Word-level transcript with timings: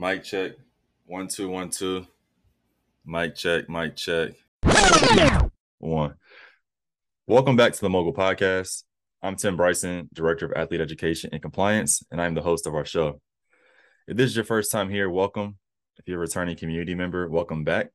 Mic 0.00 0.22
check. 0.22 0.52
One, 1.06 1.26
two, 1.26 1.48
one, 1.48 1.70
two. 1.70 2.06
Mic 3.04 3.34
check, 3.34 3.68
mic 3.68 3.96
check. 3.96 4.30
One. 5.78 6.14
Welcome 7.26 7.56
back 7.56 7.72
to 7.72 7.80
the 7.80 7.88
Mogul 7.88 8.14
Podcast. 8.14 8.84
I'm 9.24 9.34
Tim 9.34 9.56
Bryson, 9.56 10.08
Director 10.12 10.46
of 10.46 10.52
Athlete 10.52 10.82
Education 10.82 11.30
and 11.32 11.42
Compliance, 11.42 12.00
and 12.12 12.22
I'm 12.22 12.34
the 12.34 12.42
host 12.42 12.68
of 12.68 12.76
our 12.76 12.84
show. 12.84 13.20
If 14.06 14.16
this 14.16 14.30
is 14.30 14.36
your 14.36 14.44
first 14.44 14.70
time 14.70 14.88
here, 14.88 15.10
welcome. 15.10 15.56
If 15.96 16.06
you're 16.06 16.18
a 16.18 16.20
returning 16.20 16.54
community 16.54 16.94
member, 16.94 17.28
welcome 17.28 17.64
back. 17.64 17.88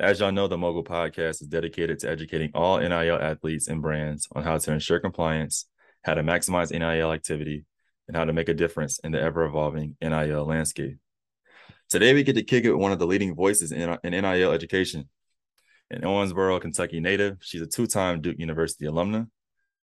As 0.00 0.18
y'all 0.18 0.32
know, 0.32 0.48
the 0.48 0.58
Mogul 0.58 0.82
Podcast 0.82 1.42
is 1.42 1.46
dedicated 1.48 2.00
to 2.00 2.10
educating 2.10 2.50
all 2.54 2.80
NIL 2.80 3.22
athletes 3.22 3.68
and 3.68 3.80
brands 3.80 4.26
on 4.32 4.42
how 4.42 4.58
to 4.58 4.72
ensure 4.72 4.98
compliance, 4.98 5.66
how 6.02 6.14
to 6.14 6.24
maximize 6.24 6.72
NIL 6.72 7.12
activity, 7.12 7.66
and 8.08 8.16
how 8.16 8.24
to 8.24 8.32
make 8.32 8.48
a 8.48 8.54
difference 8.54 8.98
in 9.04 9.12
the 9.12 9.20
ever 9.20 9.44
evolving 9.44 9.96
NIL 10.02 10.44
landscape. 10.44 10.98
Today, 11.90 12.14
we 12.14 12.22
get 12.22 12.34
to 12.34 12.44
kick 12.44 12.64
it 12.64 12.70
with 12.70 12.80
one 12.80 12.92
of 12.92 13.00
the 13.00 13.06
leading 13.06 13.34
voices 13.34 13.72
in, 13.72 13.98
in 14.04 14.12
NIL 14.12 14.52
education. 14.52 15.08
An 15.90 16.02
Owensboro, 16.02 16.60
Kentucky 16.60 17.00
native, 17.00 17.38
she's 17.40 17.62
a 17.62 17.66
two 17.66 17.88
time 17.88 18.20
Duke 18.20 18.38
University 18.38 18.84
alumna. 18.84 19.28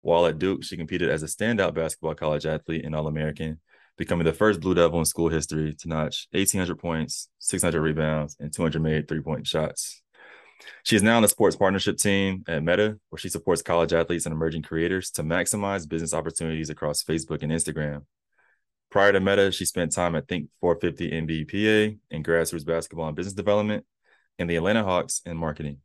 While 0.02 0.26
at 0.26 0.38
Duke, 0.38 0.62
she 0.62 0.76
competed 0.76 1.10
as 1.10 1.24
a 1.24 1.26
standout 1.26 1.74
basketball 1.74 2.14
college 2.14 2.46
athlete 2.46 2.84
and 2.84 2.94
All 2.94 3.08
American, 3.08 3.60
becoming 3.98 4.24
the 4.24 4.32
first 4.32 4.60
Blue 4.60 4.72
Devil 4.72 5.00
in 5.00 5.04
school 5.04 5.30
history 5.30 5.74
to 5.80 5.88
notch 5.88 6.28
1,800 6.30 6.78
points, 6.78 7.28
600 7.40 7.80
rebounds, 7.82 8.36
and 8.38 8.54
200 8.54 8.80
made 8.80 9.08
three 9.08 9.20
point 9.20 9.44
shots. 9.44 10.00
She 10.84 10.94
is 10.94 11.02
now 11.02 11.16
on 11.16 11.22
the 11.22 11.28
sports 11.28 11.56
partnership 11.56 11.96
team 11.96 12.44
at 12.46 12.62
Meta, 12.62 13.00
where 13.08 13.18
she 13.18 13.28
supports 13.28 13.62
college 13.62 13.92
athletes 13.92 14.26
and 14.26 14.32
emerging 14.32 14.62
creators 14.62 15.10
to 15.12 15.24
maximize 15.24 15.88
business 15.88 16.14
opportunities 16.14 16.70
across 16.70 17.02
Facebook 17.02 17.42
and 17.42 17.50
Instagram. 17.50 18.02
Prior 18.96 19.12
to 19.12 19.20
Meta, 19.20 19.52
she 19.52 19.66
spent 19.66 19.92
time 19.92 20.16
at 20.16 20.26
Think 20.26 20.48
450 20.62 21.10
NBPA 21.10 21.98
in 22.10 22.22
grassroots 22.22 22.64
basketball 22.64 23.08
and 23.08 23.14
business 23.14 23.34
development, 23.34 23.84
and 24.38 24.48
the 24.48 24.56
Atlanta 24.56 24.84
Hawks 24.84 25.20
in 25.26 25.36
marketing. 25.36 25.80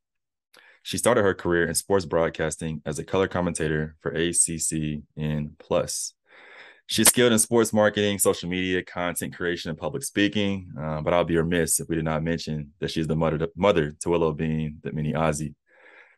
She 0.81 0.97
started 0.97 1.23
her 1.23 1.33
career 1.33 1.67
in 1.67 1.75
sports 1.75 2.05
broadcasting 2.05 2.81
as 2.85 2.99
a 2.99 3.03
color 3.03 3.27
commentator 3.27 3.97
for 3.99 4.13
ACCN 4.13 5.49
Plus. 5.59 6.13
She's 6.85 7.09
skilled 7.09 7.33
in 7.33 7.39
sports 7.39 7.73
marketing, 7.73 8.17
social 8.17 8.47
media, 8.47 8.81
content 8.81 9.35
creation, 9.35 9.71
and 9.71 9.77
public 9.77 10.03
speaking. 10.03 10.71
Uh, 10.81 11.01
but 11.01 11.13
I'll 11.13 11.25
be 11.25 11.35
remiss 11.35 11.81
if 11.81 11.89
we 11.89 11.97
did 11.97 12.05
not 12.05 12.23
mention 12.23 12.71
that 12.79 12.91
she's 12.91 13.07
the 13.07 13.15
mother 13.17 13.39
to, 13.39 13.51
mother 13.57 13.91
to 13.91 14.09
Willow 14.09 14.31
Bean, 14.31 14.77
the 14.83 14.93
mini 14.93 15.11
Aussie. 15.11 15.53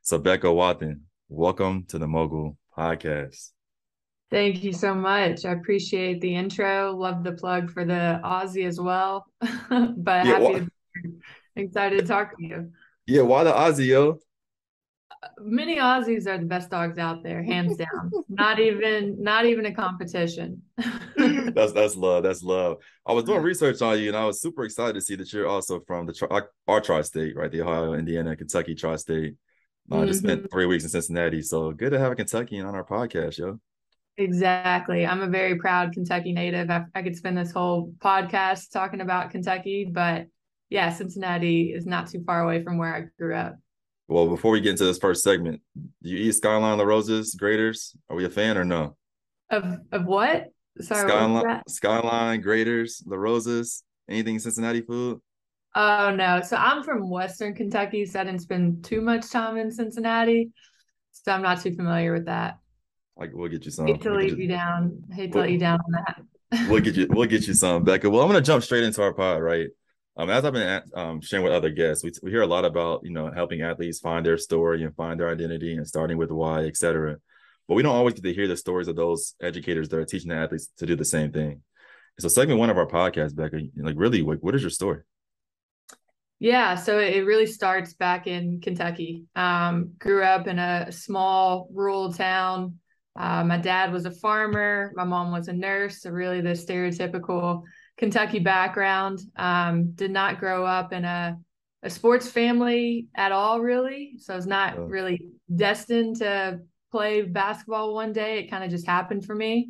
So, 0.03 0.19
Becca 0.19 0.53
Wathen, 0.53 0.99
welcome 1.27 1.85
to 1.87 1.97
the 1.97 2.07
Mogul 2.07 2.55
Podcast. 2.77 3.52
Thank 4.33 4.63
you 4.63 4.73
so 4.73 4.95
much. 4.95 5.45
I 5.45 5.51
appreciate 5.51 6.19
the 6.19 6.35
intro. 6.35 6.91
Love 6.91 7.23
the 7.23 7.33
plug 7.33 7.69
for 7.69 7.85
the 7.85 8.19
Aussie 8.23 8.65
as 8.65 8.81
well. 8.81 9.27
but 9.39 10.25
yeah, 10.25 10.39
happy, 10.39 10.53
to, 10.55 10.67
excited 11.55 11.99
to 11.99 12.05
talk 12.07 12.35
to 12.39 12.43
you. 12.43 12.71
Yeah, 13.05 13.21
why 13.21 13.43
the 13.43 13.51
Aussie, 13.51 13.85
yo? 13.85 14.17
Many 15.39 15.77
Aussies 15.77 16.25
are 16.25 16.39
the 16.39 16.47
best 16.47 16.71
dogs 16.71 16.97
out 16.97 17.21
there, 17.21 17.43
hands 17.43 17.77
down. 17.77 18.09
not 18.27 18.59
even, 18.59 19.21
not 19.21 19.45
even 19.45 19.67
a 19.67 19.71
competition. 19.71 20.63
that's 21.15 21.73
that's 21.73 21.95
love. 21.95 22.23
That's 22.23 22.41
love. 22.41 22.77
I 23.05 23.13
was 23.13 23.25
doing 23.25 23.43
research 23.43 23.83
on 23.83 23.99
you, 23.99 24.07
and 24.07 24.17
I 24.17 24.25
was 24.25 24.41
super 24.41 24.63
excited 24.63 24.95
to 24.95 25.01
see 25.01 25.15
that 25.15 25.31
you're 25.31 25.47
also 25.47 25.81
from 25.81 26.07
the 26.07 26.47
our 26.67 26.81
tri-state, 26.81 27.35
right? 27.35 27.51
The 27.51 27.61
Ohio, 27.61 27.93
Indiana, 27.93 28.35
Kentucky 28.35 28.73
tri-state. 28.73 29.35
I 29.91 29.95
mm-hmm. 29.95 30.07
just 30.07 30.21
spent 30.21 30.39
mm-hmm. 30.39 30.51
three 30.51 30.65
weeks 30.65 30.85
in 30.85 30.89
Cincinnati, 30.89 31.43
so 31.43 31.71
good 31.71 31.91
to 31.91 31.99
have 31.99 32.11
a 32.11 32.15
Kentuckian 32.15 32.65
on 32.65 32.73
our 32.73 32.83
podcast, 32.83 33.37
yo. 33.37 33.59
Exactly. 34.17 35.05
I'm 35.05 35.21
a 35.21 35.27
very 35.27 35.57
proud 35.57 35.93
Kentucky 35.93 36.33
native. 36.33 36.69
I, 36.69 36.83
I 36.93 37.01
could 37.01 37.15
spend 37.15 37.37
this 37.37 37.51
whole 37.51 37.93
podcast 37.97 38.71
talking 38.71 39.01
about 39.01 39.31
Kentucky, 39.31 39.89
but 39.91 40.27
yeah, 40.69 40.91
Cincinnati 40.91 41.73
is 41.73 41.85
not 41.85 42.09
too 42.09 42.23
far 42.23 42.43
away 42.43 42.63
from 42.63 42.77
where 42.77 42.95
I 42.95 43.05
grew 43.19 43.35
up. 43.35 43.57
Well, 44.07 44.27
before 44.27 44.51
we 44.51 44.61
get 44.61 44.71
into 44.71 44.85
this 44.85 44.99
first 44.99 45.23
segment, 45.23 45.61
do 45.75 46.09
you 46.09 46.17
eat 46.17 46.33
Skyline 46.33 46.77
La 46.77 46.83
Roses 46.83 47.35
Graeter's? 47.35 47.95
Are 48.09 48.15
we 48.15 48.25
a 48.25 48.29
fan 48.29 48.57
or 48.57 48.65
no? 48.65 48.95
Of 49.49 49.65
of 49.91 50.05
what? 50.05 50.47
Sorry, 50.79 51.09
Skyline, 51.09 51.33
what 51.33 51.69
Skyline 51.69 52.43
Graeter's, 52.43 53.03
La 53.05 53.17
Roses, 53.17 53.83
anything 54.09 54.39
Cincinnati 54.39 54.81
food? 54.81 55.19
Oh 55.75 56.13
no. 56.15 56.41
So 56.41 56.57
I'm 56.57 56.83
from 56.83 57.09
Western 57.09 57.55
Kentucky, 57.55 58.05
so 58.05 58.19
I 58.19 58.25
didn't 58.25 58.41
spend 58.41 58.83
too 58.83 59.01
much 59.01 59.29
time 59.31 59.57
in 59.57 59.71
Cincinnati. 59.71 60.51
So 61.13 61.31
I'm 61.31 61.41
not 61.41 61.61
too 61.61 61.75
familiar 61.75 62.13
with 62.13 62.25
that. 62.25 62.57
Like 63.17 63.31
we'll 63.33 63.49
get 63.49 63.65
you 63.65 63.71
some. 63.71 63.87
Hate 63.87 64.01
to 64.01 64.09
we'll 64.09 64.19
leave 64.19 64.39
you, 64.39 64.47
down. 64.47 65.03
Hate 65.11 65.31
to 65.31 65.37
we'll, 65.37 65.43
let 65.45 65.51
you 65.51 65.59
down 65.59 65.79
on 65.79 65.91
that. 65.91 66.69
we'll 66.69 66.81
get 66.81 66.95
you 66.95 67.07
we'll 67.09 67.27
get 67.27 67.47
you 67.47 67.53
some, 67.53 67.83
Becca. 67.85 68.09
Well, 68.09 68.21
I'm 68.21 68.27
gonna 68.27 68.41
jump 68.41 68.63
straight 68.63 68.83
into 68.83 69.01
our 69.01 69.13
pod, 69.13 69.41
right? 69.41 69.67
Um, 70.15 70.29
as 70.29 70.45
I've 70.45 70.53
been 70.53 70.81
um, 70.93 71.21
sharing 71.21 71.43
with 71.43 71.53
other 71.53 71.71
guests, 71.71 72.03
we, 72.03 72.11
we 72.21 72.29
hear 72.29 72.43
a 72.43 72.47
lot 72.47 72.65
about 72.65 73.01
you 73.03 73.11
know 73.11 73.31
helping 73.31 73.61
athletes 73.61 73.99
find 73.99 74.25
their 74.25 74.37
story 74.37 74.83
and 74.83 74.95
find 74.95 75.19
their 75.19 75.29
identity 75.29 75.75
and 75.75 75.87
starting 75.87 76.17
with 76.17 76.31
why, 76.31 76.65
et 76.65 76.77
cetera. 76.77 77.17
But 77.67 77.75
we 77.75 77.83
don't 77.83 77.95
always 77.95 78.13
get 78.13 78.23
to 78.23 78.33
hear 78.33 78.47
the 78.47 78.57
stories 78.57 78.87
of 78.87 78.95
those 78.95 79.35
educators 79.41 79.89
that 79.89 79.97
are 79.97 80.05
teaching 80.05 80.29
the 80.29 80.35
athletes 80.35 80.69
to 80.77 80.85
do 80.85 80.95
the 80.95 81.05
same 81.05 81.31
thing. 81.31 81.61
So, 82.19 82.27
segment 82.27 82.59
one 82.59 82.69
of 82.69 82.77
our 82.77 82.87
podcast, 82.87 83.35
Becca, 83.35 83.59
like 83.77 83.95
really, 83.97 84.21
like, 84.21 84.39
what 84.39 84.53
is 84.53 84.61
your 84.61 84.69
story? 84.69 85.01
Yeah, 86.39 86.75
so 86.75 86.99
it 86.99 87.25
really 87.25 87.45
starts 87.45 87.93
back 87.93 88.27
in 88.27 88.59
Kentucky. 88.59 89.23
Um, 89.35 89.93
grew 89.97 90.23
up 90.23 90.45
in 90.45 90.59
a 90.59 90.91
small 90.91 91.69
rural 91.71 92.11
town. 92.11 92.79
Uh, 93.15 93.43
my 93.43 93.57
dad 93.57 93.91
was 93.91 94.05
a 94.05 94.11
farmer. 94.11 94.91
My 94.95 95.03
mom 95.03 95.31
was 95.31 95.47
a 95.47 95.53
nurse. 95.53 96.01
So 96.01 96.09
really, 96.09 96.41
the 96.41 96.49
stereotypical 96.49 97.63
Kentucky 97.97 98.39
background. 98.39 99.21
Um, 99.35 99.91
did 99.91 100.11
not 100.11 100.39
grow 100.39 100.65
up 100.65 100.93
in 100.93 101.05
a, 101.05 101.37
a 101.83 101.89
sports 101.89 102.29
family 102.29 103.07
at 103.15 103.31
all, 103.31 103.61
really. 103.61 104.15
So 104.19 104.33
I 104.33 104.35
was 104.35 104.47
not 104.47 104.77
oh. 104.77 104.85
really 104.85 105.27
destined 105.53 106.17
to 106.17 106.59
play 106.91 107.21
basketball 107.23 107.93
one 107.93 108.13
day. 108.13 108.39
It 108.39 108.49
kind 108.49 108.63
of 108.63 108.69
just 108.69 108.87
happened 108.87 109.25
for 109.25 109.35
me. 109.35 109.69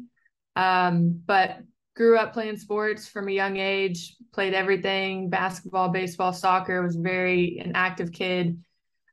Um, 0.55 1.21
but 1.25 1.59
grew 1.95 2.17
up 2.17 2.33
playing 2.33 2.57
sports 2.57 3.07
from 3.07 3.27
a 3.27 3.31
young 3.31 3.57
age, 3.57 4.15
played 4.33 4.53
everything 4.53 5.29
basketball, 5.29 5.89
baseball, 5.89 6.33
soccer, 6.33 6.81
was 6.81 6.95
very 6.95 7.61
an 7.63 7.73
active 7.75 8.11
kid. 8.11 8.59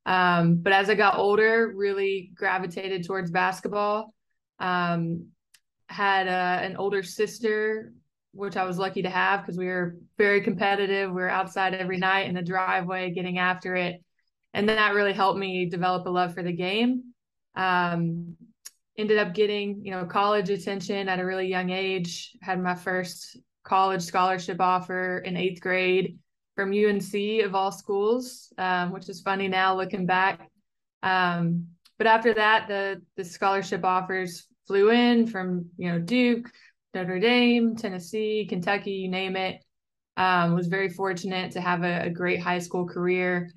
Um, 0.06 0.56
but 0.56 0.72
as 0.72 0.88
I 0.88 0.94
got 0.94 1.18
older, 1.18 1.72
really 1.74 2.30
gravitated 2.34 3.06
towards 3.06 3.30
basketball. 3.30 4.14
Um, 4.60 5.28
had 5.88 6.28
a, 6.28 6.64
an 6.64 6.76
older 6.76 7.02
sister 7.02 7.92
which 8.32 8.56
I 8.56 8.64
was 8.64 8.78
lucky 8.78 9.02
to 9.02 9.10
have 9.10 9.40
because 9.40 9.58
we 9.58 9.66
were 9.66 9.96
very 10.16 10.40
competitive. 10.40 11.10
We 11.10 11.16
were 11.16 11.28
outside 11.28 11.74
every 11.74 11.98
night 11.98 12.28
in 12.28 12.34
the 12.34 12.42
driveway 12.42 13.10
getting 13.10 13.38
after 13.38 13.74
it. 13.74 14.02
And 14.54 14.68
that 14.68 14.94
really 14.94 15.12
helped 15.12 15.38
me 15.38 15.66
develop 15.66 16.06
a 16.06 16.10
love 16.10 16.34
for 16.34 16.42
the 16.42 16.52
game. 16.52 17.12
Um, 17.56 18.36
ended 18.96 19.18
up 19.18 19.34
getting, 19.34 19.84
you 19.84 19.90
know, 19.90 20.04
college 20.04 20.50
attention 20.50 21.08
at 21.08 21.20
a 21.20 21.24
really 21.24 21.48
young 21.48 21.70
age. 21.70 22.32
Had 22.42 22.62
my 22.62 22.74
first 22.74 23.38
college 23.64 24.02
scholarship 24.02 24.60
offer 24.60 25.18
in 25.18 25.36
eighth 25.36 25.60
grade 25.60 26.18
from 26.56 26.72
UNC 26.72 27.44
of 27.44 27.54
all 27.54 27.72
schools, 27.72 28.52
um, 28.58 28.92
which 28.92 29.08
is 29.08 29.20
funny 29.20 29.48
now 29.48 29.76
looking 29.76 30.06
back. 30.06 30.50
Um, 31.02 31.68
but 31.96 32.06
after 32.06 32.34
that, 32.34 32.66
the 32.68 33.02
the 33.16 33.24
scholarship 33.24 33.84
offers 33.84 34.46
flew 34.70 34.90
in 34.90 35.26
from 35.26 35.68
you 35.78 35.90
know 35.90 35.98
Duke, 35.98 36.48
Notre 36.94 37.18
Dame, 37.18 37.74
Tennessee, 37.74 38.46
Kentucky, 38.48 38.92
you 38.92 39.08
name 39.08 39.34
it. 39.34 39.64
Um, 40.16 40.54
was 40.54 40.68
very 40.68 40.88
fortunate 40.88 41.50
to 41.52 41.60
have 41.60 41.82
a, 41.82 42.02
a 42.02 42.10
great 42.10 42.40
high 42.40 42.60
school 42.60 42.86
career. 42.86 43.50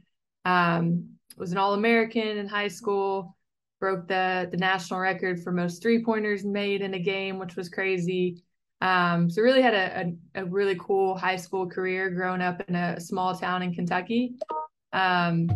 Um, 0.43 1.09
was 1.37 1.51
an 1.51 1.59
All 1.59 1.75
American 1.75 2.39
in 2.39 2.47
high 2.47 2.67
school. 2.67 3.37
Broke 3.79 4.07
the 4.07 4.47
the 4.49 4.57
national 4.57 5.01
record 5.01 5.43
for 5.43 5.51
most 5.51 5.83
three 5.83 6.03
pointers 6.03 6.43
made 6.43 6.81
in 6.81 6.95
a 6.95 6.99
game, 6.99 7.37
which 7.37 7.55
was 7.55 7.69
crazy. 7.69 8.41
Um, 8.81 9.29
so 9.29 9.43
really 9.43 9.61
had 9.61 9.75
a, 9.75 10.13
a, 10.35 10.41
a, 10.41 10.45
really 10.45 10.75
cool 10.79 11.15
high 11.15 11.37
school 11.37 11.69
career 11.69 12.09
growing 12.09 12.41
up 12.41 12.61
in 12.67 12.75
a 12.75 12.99
small 12.99 13.37
town 13.37 13.61
in 13.61 13.71
Kentucky. 13.73 14.35
Um, 14.91 15.47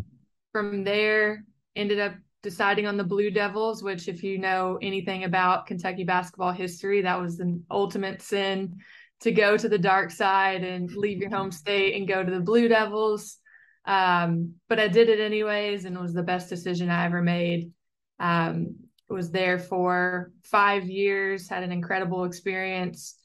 from 0.54 0.84
there, 0.84 1.44
ended 1.76 2.00
up 2.00 2.14
deciding 2.48 2.88
on 2.88 2.96
the 2.96 3.04
Blue 3.04 3.30
Devils, 3.30 3.84
which, 3.84 4.08
if 4.08 4.24
you 4.24 4.38
know 4.38 4.80
anything 4.82 5.26
about 5.26 5.66
Kentucky 5.66 6.06
basketball 6.06 6.54
history, 6.54 7.02
that 7.02 7.20
was 7.20 7.38
the 7.38 7.62
ultimate 7.70 8.22
sin 8.22 8.78
to 9.20 9.34
go 9.34 9.58
to 9.58 9.68
the 9.68 9.78
dark 9.78 10.12
side 10.12 10.64
and 10.64 10.90
leave 10.96 11.20
your 11.20 11.30
home 11.30 11.52
state 11.52 11.98
and 11.98 12.08
go 12.08 12.24
to 12.24 12.32
the 12.32 12.40
Blue 12.40 12.70
Devils. 12.70 13.38
Um, 13.84 14.54
but 14.70 14.80
I 14.80 14.88
did 14.88 15.10
it 15.10 15.20
anyways, 15.20 15.84
and 15.84 15.98
it 15.98 16.02
was 16.02 16.14
the 16.14 16.24
best 16.24 16.48
decision 16.48 16.90
I 16.90 17.04
ever 17.06 17.22
made. 17.22 17.74
Um, 18.18 18.78
was 19.10 19.30
there 19.30 19.60
for 19.60 20.32
five 20.44 20.86
years, 20.86 21.50
had 21.50 21.64
an 21.64 21.74
incredible 21.74 22.24
experience. 22.24 23.16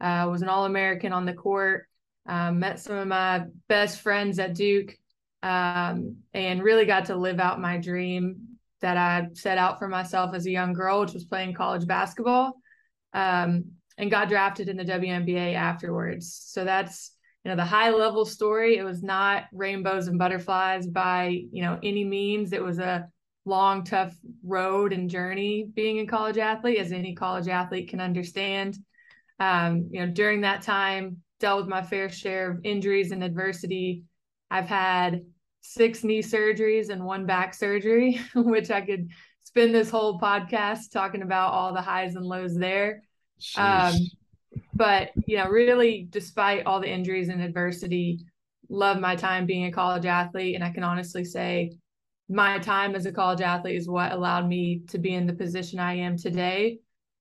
Uh, 0.00 0.26
was 0.28 0.42
an 0.42 0.48
All 0.48 0.64
American 0.64 1.12
on 1.12 1.24
the 1.24 1.34
court. 1.34 1.86
Um, 2.26 2.58
met 2.58 2.80
some 2.80 2.96
of 2.96 3.06
my 3.06 3.44
best 3.68 4.00
friends 4.00 4.40
at 4.40 4.54
Duke, 4.54 4.96
um, 5.44 6.16
and 6.34 6.64
really 6.64 6.84
got 6.84 7.04
to 7.06 7.14
live 7.16 7.38
out 7.38 7.60
my 7.60 7.78
dream 7.78 8.51
that 8.82 8.96
I 8.96 9.28
set 9.32 9.58
out 9.58 9.78
for 9.78 9.88
myself 9.88 10.34
as 10.34 10.46
a 10.46 10.50
young 10.50 10.72
girl, 10.74 11.00
which 11.00 11.14
was 11.14 11.24
playing 11.24 11.54
college 11.54 11.86
basketball, 11.86 12.60
um, 13.14 13.64
and 13.96 14.10
got 14.10 14.28
drafted 14.28 14.68
in 14.68 14.76
the 14.76 14.84
WNBA 14.84 15.54
afterwards. 15.54 16.42
So 16.46 16.64
that's 16.64 17.12
you 17.44 17.50
know 17.50 17.56
the 17.56 17.64
high 17.64 17.90
level 17.90 18.24
story. 18.24 18.76
It 18.76 18.84
was 18.84 19.02
not 19.02 19.44
rainbows 19.52 20.08
and 20.08 20.18
butterflies 20.18 20.86
by 20.86 21.44
you 21.50 21.62
know 21.62 21.78
any 21.82 22.04
means. 22.04 22.52
It 22.52 22.62
was 22.62 22.78
a 22.78 23.08
long 23.44 23.84
tough 23.84 24.14
road 24.44 24.92
and 24.92 25.10
journey 25.10 25.66
being 25.74 25.98
a 25.98 26.06
college 26.06 26.38
athlete 26.38 26.78
as 26.78 26.92
any 26.92 27.14
college 27.14 27.48
athlete 27.48 27.88
can 27.88 28.00
understand. 28.00 28.76
Um, 29.40 29.88
you 29.90 30.00
know 30.00 30.12
during 30.12 30.42
that 30.42 30.62
time 30.62 31.22
dealt 31.40 31.62
with 31.62 31.68
my 31.68 31.82
fair 31.82 32.08
share 32.08 32.52
of 32.52 32.60
injuries 32.62 33.10
and 33.10 33.24
adversity. 33.24 34.04
I've 34.50 34.68
had 34.68 35.22
six 35.62 36.04
knee 36.04 36.22
surgeries 36.22 36.90
and 36.90 37.02
one 37.02 37.24
back 37.24 37.54
surgery 37.54 38.20
which 38.34 38.70
i 38.70 38.80
could 38.80 39.08
spend 39.52 39.74
this 39.74 39.90
whole 39.90 40.18
podcast 40.18 40.90
talking 40.90 41.20
about 41.20 41.52
all 41.52 41.74
the 41.74 41.80
highs 41.80 42.14
and 42.14 42.24
lows 42.24 42.56
there. 42.56 43.02
Um, 43.56 43.94
but 44.74 45.10
you 45.26 45.36
know 45.36 45.48
really 45.48 46.06
despite 46.08 46.64
all 46.66 46.80
the 46.80 46.90
injuries 46.90 47.28
and 47.28 47.42
adversity 47.42 48.20
love 48.68 48.98
my 48.98 49.16
time 49.16 49.44
being 49.44 49.66
a 49.66 49.72
college 49.72 50.06
athlete. 50.06 50.54
And 50.54 50.64
i 50.64 50.70
can 50.70 50.84
honestly 50.84 51.24
say 51.24 51.72
my 52.28 52.58
time 52.58 52.94
as 52.94 53.04
a 53.04 53.12
college 53.12 53.40
athlete 53.42 53.76
is 53.76 53.88
what 53.88 54.12
allowed 54.12 54.48
me 54.48 54.82
to 54.88 54.98
be 54.98 55.12
in 55.12 55.26
the 55.26 55.34
position 55.34 55.78
i 55.78 55.94
am 55.94 56.16
today 56.16 56.78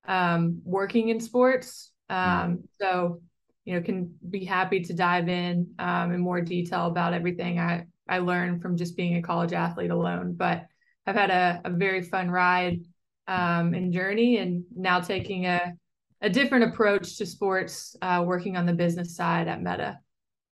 um, 0.08 0.62
working 0.64 1.10
in 1.10 1.20
sports. 1.20 1.92
Mm-hmm. 2.10 2.52
um, 2.52 2.64
so 2.80 3.22
you 3.66 3.76
know 3.76 3.82
can 3.82 4.14
be 4.30 4.46
happy 4.46 4.82
to 4.82 4.94
dive 4.94 5.28
in 5.28 5.74
um, 5.80 6.14
in 6.14 6.22
more 6.22 6.42
detail 6.42 6.88
about 6.88 7.14
everything 7.14 7.60
i 7.60 7.86
i 8.08 8.20
learned 8.20 8.62
from 8.62 8.78
just 8.78 8.96
being 8.96 9.16
a 9.16 9.22
college 9.22 9.54
athlete 9.54 9.92
alone 9.92 10.34
but 10.34 10.68
i've 11.06 11.16
had 11.16 11.30
a, 11.30 11.62
a 11.66 11.70
very 11.70 12.02
fun 12.02 12.30
ride 12.30 12.80
um, 13.28 13.74
and 13.74 13.94
journey 13.94 14.38
and 14.38 14.64
now 14.76 15.00
taking 15.00 15.46
a 15.46 15.74
a 16.22 16.30
different 16.30 16.66
approach 16.66 17.18
to 17.18 17.26
sports, 17.26 17.96
uh, 18.02 18.24
working 18.26 18.56
on 18.56 18.66
the 18.66 18.74
business 18.74 19.16
side 19.16 19.48
at 19.48 19.62
Meta. 19.62 20.00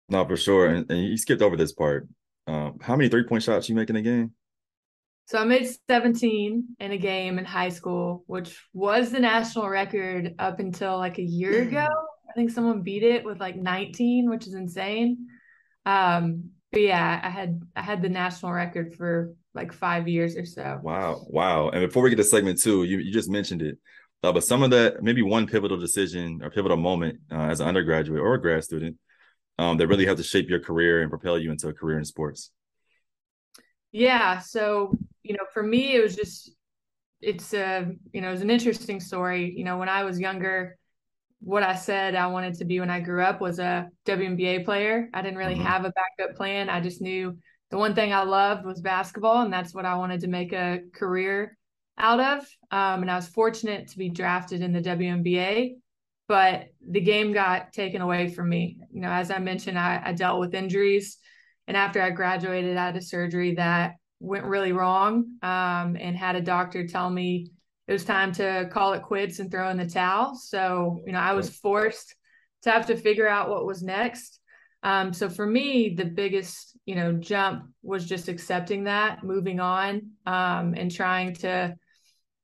No, 0.10 0.26
for 0.26 0.38
sure. 0.38 0.68
And, 0.68 0.90
and 0.90 1.04
you 1.04 1.18
skipped 1.18 1.42
over 1.42 1.58
this 1.58 1.74
part. 1.74 2.08
Um, 2.48 2.78
how 2.82 2.96
many 2.96 3.10
three 3.10 3.24
point 3.24 3.44
shots 3.44 3.68
you 3.68 3.76
make 3.76 3.90
in 3.90 3.98
a 3.98 4.02
game? 4.02 4.32
So 5.26 5.38
I 5.38 5.44
made 5.44 5.68
17 5.90 6.64
in 6.80 6.92
a 6.92 6.98
game 6.98 7.38
in 7.38 7.44
high 7.44 7.68
school, 7.68 8.24
which 8.28 8.66
was 8.74 9.12
the 9.12 9.20
national 9.20 9.68
record 9.68 10.36
up 10.40 10.62
until 10.62 10.98
like 10.98 11.18
a 11.18 11.24
year 11.24 11.64
ago. 11.64 11.86
I 12.30 12.34
think 12.34 12.50
someone 12.50 12.82
beat 12.82 13.04
it 13.04 13.26
with 13.26 13.42
like 13.42 13.58
19, 13.58 14.30
which 14.30 14.48
is 14.48 14.54
insane. 14.54 15.28
Um, 15.86 16.52
but 16.72 16.81
yeah, 16.81 17.19
I 17.24 17.30
had 17.30 17.62
I 17.75 17.81
had 17.81 18.02
the 18.02 18.10
national 18.10 18.52
record 18.52 18.96
for 18.96 19.34
like 19.54 19.74
five 19.74 20.08
years 20.08 20.36
or 20.36 20.46
so. 20.46 20.80
Wow, 20.84 21.25
wow! 21.28 21.69
And 21.69 21.86
before 21.86 22.04
we 22.04 22.10
get 22.10 22.18
to 22.18 22.24
segment 22.24 22.62
two, 22.62 22.84
you 22.84 23.00
you 23.00 23.12
just 23.12 23.30
mentioned 23.30 23.62
it. 23.62 23.78
Uh, 24.24 24.31
but 24.31 24.44
some 24.44 24.64
of 24.64 24.72
that, 24.72 25.04
maybe 25.04 25.22
one 25.22 25.46
pivotal 25.46 25.78
decision 25.78 26.42
or 26.42 26.50
pivotal 26.50 26.78
moment 26.78 27.19
uh, 27.31 27.36
as 27.36 27.60
an 27.60 27.68
undergraduate 27.68 28.19
or 28.19 28.34
a 28.34 28.42
grad 28.42 28.64
student 28.64 28.98
um, 29.60 29.78
that 29.78 29.88
really 29.88 30.06
have 30.06 30.18
to 30.18 30.24
shape 30.24 30.50
your 30.50 30.60
career 30.60 31.02
and 31.02 31.10
propel 31.10 31.38
you 31.38 31.52
into 31.52 31.68
a 31.68 31.74
career 31.74 32.00
in 32.00 32.06
sports. 32.06 32.52
Yeah. 33.92 34.40
So, 34.40 34.92
you 35.24 35.34
know, 35.34 35.46
for 35.54 35.63
me, 35.63 35.96
it 35.96 36.02
was 36.02 36.16
just, 36.16 36.52
it's 37.22 37.54
a, 37.54 37.92
you 38.12 38.22
know, 38.22 38.30
it 38.30 38.31
was 38.31 38.42
an 38.42 38.50
interesting 38.50 39.00
story. 39.00 39.54
You 39.56 39.63
know, 39.63 39.78
when 39.78 39.88
I 39.88 40.04
was 40.04 40.20
younger, 40.20 40.78
what 41.39 41.63
I 41.63 41.75
said 41.75 42.16
I 42.16 42.28
wanted 42.28 42.56
to 42.56 42.66
be 42.66 42.80
when 42.80 42.89
I 42.89 43.00
grew 43.00 43.24
up 43.24 43.42
was 43.42 43.60
a 43.60 43.89
WNBA 44.06 44.66
player. 44.66 45.10
I 45.13 45.22
didn't 45.22 45.38
really 45.38 45.54
mm-hmm. 45.54 45.63
have 45.63 45.86
a 45.86 45.94
backup 45.94 46.36
plan. 46.36 46.69
I 46.69 46.81
just 46.81 47.01
knew 47.01 47.38
the 47.69 47.78
one 47.78 47.95
thing 47.95 48.13
I 48.13 48.24
loved 48.24 48.66
was 48.66 48.81
basketball, 48.81 49.42
and 49.42 49.51
that's 49.51 49.74
what 49.74 49.86
I 49.86 49.95
wanted 49.95 50.22
to 50.22 50.28
make 50.28 50.54
a 50.54 50.81
career 50.94 51.57
out 51.98 52.19
of. 52.19 52.39
Um, 52.72 53.01
and 53.01 53.12
I 53.12 53.16
was 53.16 53.28
fortunate 53.28 53.89
to 53.89 53.98
be 53.98 54.10
drafted 54.10 54.62
in 54.62 54.72
the 54.72 54.81
WNBA, 54.81 55.75
but 56.28 56.68
the 56.88 57.01
game 57.01 57.34
got 57.34 57.74
taken 57.74 58.01
away 58.01 58.30
from 58.30 58.50
me. 58.50 58.80
You 58.92 59.01
know, 59.01 59.12
as 59.12 59.31
I 59.31 59.39
mentioned, 59.39 59.78
I, 59.78 60.01
I 60.04 60.13
dealt 60.13 60.39
with 60.39 60.54
injuries. 60.54 61.18
And 61.68 61.75
after 61.75 62.01
I 62.01 62.12
graduated, 62.12 62.78
I 62.78 62.86
had 62.86 62.95
a 62.95 63.01
surgery 63.01 63.56
that 63.56 63.95
went 64.19 64.45
really 64.45 64.72
wrong 64.72 65.38
um, 65.42 65.98
and 66.00 66.16
had 66.16 66.36
a 66.36 66.42
doctor 66.42 66.88
tell 66.88 67.10
me 67.10 67.51
it 67.88 67.94
was 67.94 68.04
time 68.04 68.31
to 68.34 68.69
call 68.72 68.94
it 68.94 69.04
quits 69.04 69.39
and 69.39 69.50
throw 69.50 69.69
in 69.69 69.78
the 69.78 69.88
towel. 69.88 70.36
So, 70.36 71.01
you 71.06 71.13
know, 71.13 71.19
I 71.19 71.34
was 71.34 71.50
forced 71.50 72.16
to 72.63 72.72
have 72.72 72.88
to 72.88 72.98
figure 72.98 73.28
out 73.28 73.50
what 73.50 73.66
was 73.66 73.81
next. 73.81 74.39
Um, 74.84 75.13
so 75.13 75.30
for 75.30 75.45
me, 75.45 75.95
the 75.95 76.06
biggest, 76.06 76.78
you 76.86 76.95
know, 76.95 77.13
jump 77.13 77.69
was 77.81 78.06
just 78.06 78.28
accepting 78.28 78.86
that, 78.86 79.24
moving 79.24 79.60
on, 79.60 80.12
um, 80.25 80.75
and 80.75 80.92
trying 80.92 81.34
to 81.36 81.75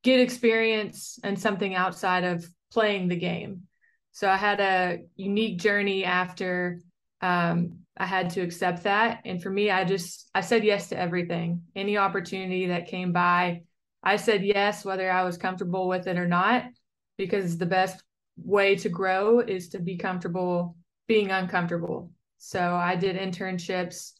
get 0.04 0.20
experience 0.20 1.20
and 1.24 1.40
something 1.40 1.76
outside 1.76 2.24
of 2.24 2.46
playing 2.72 3.08
the 3.08 3.16
game. 3.16 3.64
So 4.12 4.30
I 4.30 4.38
had 4.38 4.60
a 4.60 5.00
unique 5.16 5.60
journey 5.60 6.06
after 6.06 6.80
um, 7.22 7.80
I 7.96 8.06
had 8.06 8.32
to 8.32 8.42
accept 8.42 8.84
that. 8.84 9.22
And 9.26 9.42
for 9.42 9.50
me, 9.50 9.70
I 9.70 9.86
just 9.86 10.30
I 10.34 10.42
said 10.42 10.64
yes 10.64 10.90
to 10.90 11.00
everything. 11.00 11.64
Any 11.76 11.98
opportunity 11.98 12.68
that 12.68 12.88
came 12.88 13.12
by, 13.14 13.64
I 14.04 14.18
said 14.18 14.44
yes, 14.44 14.84
whether 14.84 15.10
I 15.10 15.24
was 15.24 15.38
comfortable 15.38 15.88
with 15.88 16.08
it 16.08 16.18
or 16.18 16.28
not, 16.28 16.66
because 17.18 17.58
the 17.58 17.66
best 17.66 18.04
way 18.38 18.76
to 18.76 18.90
grow 18.90 19.40
is 19.40 19.70
to 19.70 19.80
be 19.80 19.98
comfortable 19.98 20.76
being 21.08 21.32
uncomfortable. 21.32 22.12
So 22.38 22.60
I 22.60 22.96
did 22.96 23.16
internships. 23.16 24.14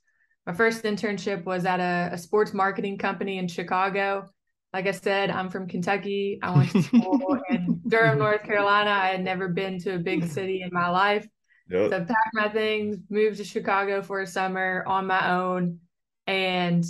My 0.46 0.54
first 0.54 0.84
internship 0.84 1.46
was 1.46 1.66
at 1.66 1.80
a, 1.80 2.14
a 2.14 2.18
sports 2.18 2.54
marketing 2.54 2.98
company 2.98 3.38
in 3.38 3.48
Chicago 3.48 4.30
like 4.74 4.88
I 4.88 4.92
said, 4.92 5.30
I'm 5.30 5.50
from 5.50 5.68
Kentucky. 5.68 6.40
I 6.42 6.58
went 6.58 6.72
to 6.72 6.82
school 6.82 7.38
in 7.50 7.80
Durham, 7.88 8.18
North 8.18 8.44
Carolina. 8.44 8.90
I 8.90 9.10
had 9.10 9.24
never 9.24 9.48
been 9.48 9.78
to 9.82 9.96
a 9.96 10.00
big 10.00 10.26
city 10.26 10.64
in 10.64 10.70
my 10.74 10.90
life. 10.90 11.28
Yep. 11.70 11.92
So 11.92 11.96
I 11.96 12.00
packed 12.00 12.34
my 12.34 12.50
things, 12.50 12.98
moved 13.10 13.38
to 13.38 13.44
Chicago 13.44 14.02
for 14.02 14.22
a 14.22 14.28
summer 14.28 14.84
on 14.88 15.06
my 15.06 15.32
own. 15.32 15.80
And, 16.26 16.84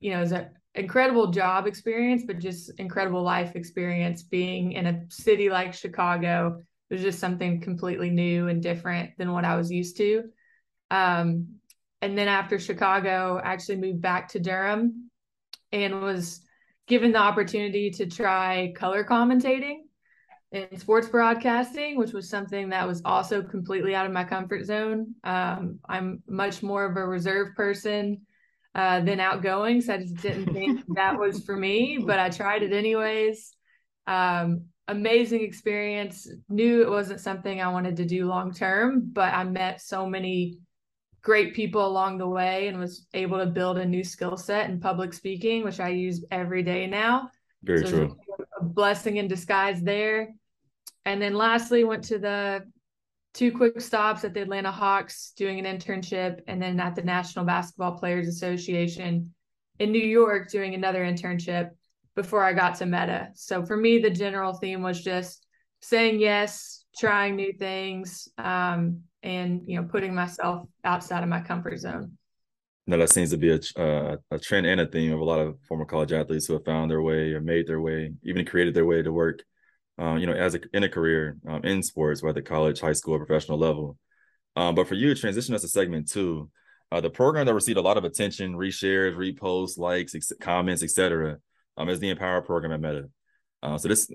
you 0.00 0.10
know, 0.10 0.18
it 0.18 0.20
was 0.20 0.32
an 0.32 0.50
incredible 0.74 1.28
job 1.28 1.66
experience, 1.66 2.22
but 2.26 2.38
just 2.38 2.72
incredible 2.78 3.22
life 3.22 3.56
experience 3.56 4.22
being 4.22 4.72
in 4.72 4.86
a 4.86 5.02
city 5.08 5.50
like 5.50 5.74
Chicago. 5.74 6.60
It 6.88 6.94
was 6.94 7.02
just 7.02 7.18
something 7.18 7.60
completely 7.60 8.10
new 8.10 8.48
and 8.48 8.62
different 8.62 9.10
than 9.18 9.32
what 9.32 9.44
I 9.44 9.56
was 9.56 9.70
used 9.70 9.96
to. 9.98 10.24
Um, 10.90 11.56
and 12.02 12.16
then 12.16 12.28
after 12.28 12.58
Chicago, 12.58 13.40
I 13.42 13.52
actually 13.52 13.76
moved 13.76 14.00
back 14.00 14.28
to 14.28 14.40
Durham 14.40 15.10
and 15.72 16.00
was 16.02 16.40
given 16.86 17.12
the 17.12 17.18
opportunity 17.18 17.90
to 17.90 18.06
try 18.06 18.72
color 18.76 19.04
commentating 19.04 19.82
in 20.52 20.76
sports 20.78 21.08
broadcasting, 21.08 21.96
which 21.96 22.12
was 22.12 22.28
something 22.28 22.70
that 22.70 22.86
was 22.86 23.02
also 23.04 23.42
completely 23.42 23.94
out 23.94 24.06
of 24.06 24.12
my 24.12 24.24
comfort 24.24 24.64
zone. 24.64 25.14
Um, 25.22 25.78
I'm 25.88 26.22
much 26.26 26.62
more 26.62 26.84
of 26.84 26.96
a 26.96 27.06
reserve 27.06 27.54
person 27.54 28.22
uh, 28.74 29.00
than 29.00 29.20
outgoing, 29.20 29.80
so 29.80 29.94
I 29.94 29.98
just 29.98 30.16
didn't 30.16 30.52
think 30.52 30.82
that 30.94 31.18
was 31.18 31.44
for 31.44 31.56
me, 31.56 31.98
but 32.04 32.18
I 32.18 32.30
tried 32.30 32.62
it 32.62 32.72
anyways. 32.72 33.52
Um, 34.06 34.66
amazing 34.88 35.42
experience. 35.42 36.28
Knew 36.48 36.82
it 36.82 36.90
wasn't 36.90 37.20
something 37.20 37.60
I 37.60 37.68
wanted 37.68 37.96
to 37.96 38.04
do 38.04 38.26
long 38.26 38.52
term, 38.52 39.10
but 39.12 39.32
I 39.32 39.44
met 39.44 39.80
so 39.80 40.06
many 40.06 40.58
great 41.22 41.54
people 41.54 41.86
along 41.86 42.18
the 42.18 42.28
way 42.28 42.68
and 42.68 42.78
was 42.78 43.06
able 43.12 43.38
to 43.38 43.46
build 43.46 43.78
a 43.78 43.84
new 43.84 44.02
skill 44.02 44.36
set 44.36 44.70
in 44.70 44.80
public 44.80 45.12
speaking, 45.12 45.64
which 45.64 45.80
I 45.80 45.88
use 45.88 46.24
every 46.30 46.62
day 46.62 46.86
now. 46.86 47.30
Very 47.62 47.84
so 47.84 47.90
true. 47.90 48.16
A 48.58 48.64
blessing 48.64 49.18
in 49.18 49.28
disguise 49.28 49.82
there. 49.82 50.28
And 51.04 51.20
then 51.20 51.34
lastly, 51.34 51.84
went 51.84 52.04
to 52.04 52.18
the 52.18 52.64
two 53.34 53.52
quick 53.52 53.80
stops 53.80 54.24
at 54.24 54.34
the 54.34 54.42
Atlanta 54.42 54.70
Hawks 54.70 55.32
doing 55.36 55.64
an 55.64 55.78
internship, 55.78 56.40
and 56.46 56.60
then 56.60 56.80
at 56.80 56.94
the 56.94 57.02
National 57.02 57.44
Basketball 57.44 57.98
Players 57.98 58.28
Association 58.28 59.32
in 59.78 59.92
New 59.92 59.98
York 59.98 60.50
doing 60.50 60.74
another 60.74 61.04
internship 61.04 61.70
before 62.16 62.42
I 62.42 62.52
got 62.52 62.76
to 62.76 62.86
Meta. 62.86 63.28
So 63.34 63.64
for 63.64 63.76
me, 63.76 63.98
the 63.98 64.10
general 64.10 64.54
theme 64.54 64.82
was 64.82 65.02
just 65.02 65.46
saying 65.80 66.20
yes, 66.20 66.84
trying 66.98 67.36
new 67.36 67.52
things, 67.52 68.28
um, 68.36 69.02
and 69.22 69.62
you 69.66 69.80
know 69.80 69.86
putting 69.86 70.14
myself 70.14 70.66
outside 70.84 71.22
of 71.22 71.28
my 71.28 71.40
comfort 71.40 71.78
zone 71.78 72.16
no 72.86 72.96
that 72.98 73.10
seems 73.10 73.30
to 73.30 73.36
be 73.36 73.50
a, 73.50 73.80
uh, 73.80 74.16
a 74.30 74.38
trend 74.38 74.66
and 74.66 74.80
a 74.80 74.86
theme 74.86 75.12
of 75.12 75.20
a 75.20 75.24
lot 75.24 75.38
of 75.38 75.56
former 75.68 75.84
college 75.84 76.12
athletes 76.12 76.46
who 76.46 76.54
have 76.54 76.64
found 76.64 76.90
their 76.90 77.02
way 77.02 77.32
or 77.32 77.40
made 77.40 77.66
their 77.66 77.80
way 77.80 78.12
even 78.24 78.44
created 78.44 78.74
their 78.74 78.86
way 78.86 79.02
to 79.02 79.12
work 79.12 79.42
um, 80.00 80.18
you 80.18 80.26
know 80.26 80.32
as 80.32 80.54
a, 80.56 80.60
in 80.72 80.82
a 80.82 80.88
career 80.88 81.36
um, 81.48 81.64
in 81.64 81.82
sports 81.82 82.22
whether 82.22 82.42
college 82.42 82.80
high 82.80 82.92
school 82.92 83.14
or 83.14 83.24
professional 83.24 83.58
level 83.58 83.96
um, 84.56 84.74
but 84.74 84.88
for 84.88 84.94
you 84.94 85.14
transition 85.14 85.54
us 85.54 85.62
to 85.62 85.68
segment 85.68 86.10
two 86.10 86.50
uh, 86.90 87.00
the 87.00 87.10
program 87.10 87.46
that 87.46 87.54
received 87.54 87.78
a 87.78 87.82
lot 87.82 87.96
of 87.96 88.04
attention 88.04 88.54
reshares 88.54 89.14
reposts 89.14 89.78
likes 89.78 90.14
ex- 90.14 90.32
comments 90.40 90.82
etc 90.82 91.38
um, 91.76 91.88
is 91.88 92.00
the 92.00 92.10
empower 92.10 92.42
program 92.42 92.72
at 92.72 92.80
meta 92.80 93.08
uh, 93.62 93.78
so 93.78 93.88
this 93.88 94.10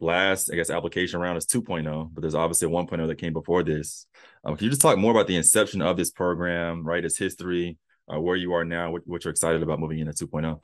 last, 0.00 0.50
I 0.52 0.56
guess, 0.56 0.70
application 0.70 1.20
round 1.20 1.38
is 1.38 1.46
2.0, 1.46 2.10
but 2.12 2.20
there's 2.20 2.34
obviously 2.34 2.68
a 2.68 2.70
1.0 2.70 3.06
that 3.06 3.18
came 3.18 3.32
before 3.32 3.62
this. 3.62 4.06
Um, 4.44 4.56
can 4.56 4.64
you 4.64 4.70
just 4.70 4.82
talk 4.82 4.98
more 4.98 5.10
about 5.10 5.26
the 5.26 5.36
inception 5.36 5.82
of 5.82 5.96
this 5.96 6.10
program, 6.10 6.84
right? 6.84 7.04
Its 7.04 7.18
history, 7.18 7.78
uh, 8.12 8.20
where 8.20 8.36
you 8.36 8.52
are 8.52 8.64
now, 8.64 8.90
what, 8.90 9.02
what, 9.06 9.24
you're 9.24 9.32
excited 9.32 9.62
about 9.62 9.80
moving 9.80 9.98
into 9.98 10.26
2.0? 10.26 10.60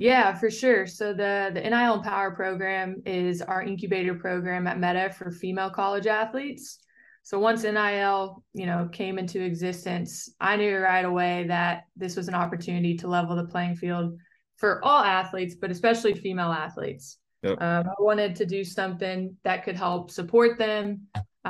Yeah, 0.00 0.32
for 0.32 0.50
sure. 0.50 0.86
So 0.86 1.12
the 1.12 1.50
the 1.52 1.60
NIL 1.60 1.96
Empower 1.96 2.34
program 2.34 3.02
is 3.04 3.42
our 3.42 3.62
incubator 3.62 4.14
program 4.14 4.66
at 4.66 4.80
Meta 4.80 5.12
for 5.12 5.30
female 5.30 5.68
college 5.68 6.06
athletes. 6.06 6.78
So 7.22 7.38
once 7.38 7.64
NIL, 7.64 8.42
you 8.54 8.64
know, 8.64 8.88
came 8.90 9.18
into 9.18 9.44
existence, 9.44 10.30
I 10.40 10.56
knew 10.56 10.74
right 10.78 11.04
away 11.04 11.44
that 11.48 11.82
this 11.96 12.16
was 12.16 12.28
an 12.28 12.34
opportunity 12.34 12.96
to 12.96 13.08
level 13.08 13.36
the 13.36 13.44
playing 13.44 13.76
field 13.76 14.18
for 14.56 14.82
all 14.82 15.04
athletes, 15.04 15.54
but 15.54 15.70
especially 15.70 16.14
female 16.14 16.50
athletes. 16.50 17.18
Yep. 17.42 17.60
Um, 17.60 17.86
I 17.86 18.02
wanted 18.02 18.34
to 18.36 18.46
do 18.46 18.64
something 18.64 19.36
that 19.44 19.64
could 19.64 19.76
help 19.76 20.10
support 20.10 20.58
them, 20.58 21.08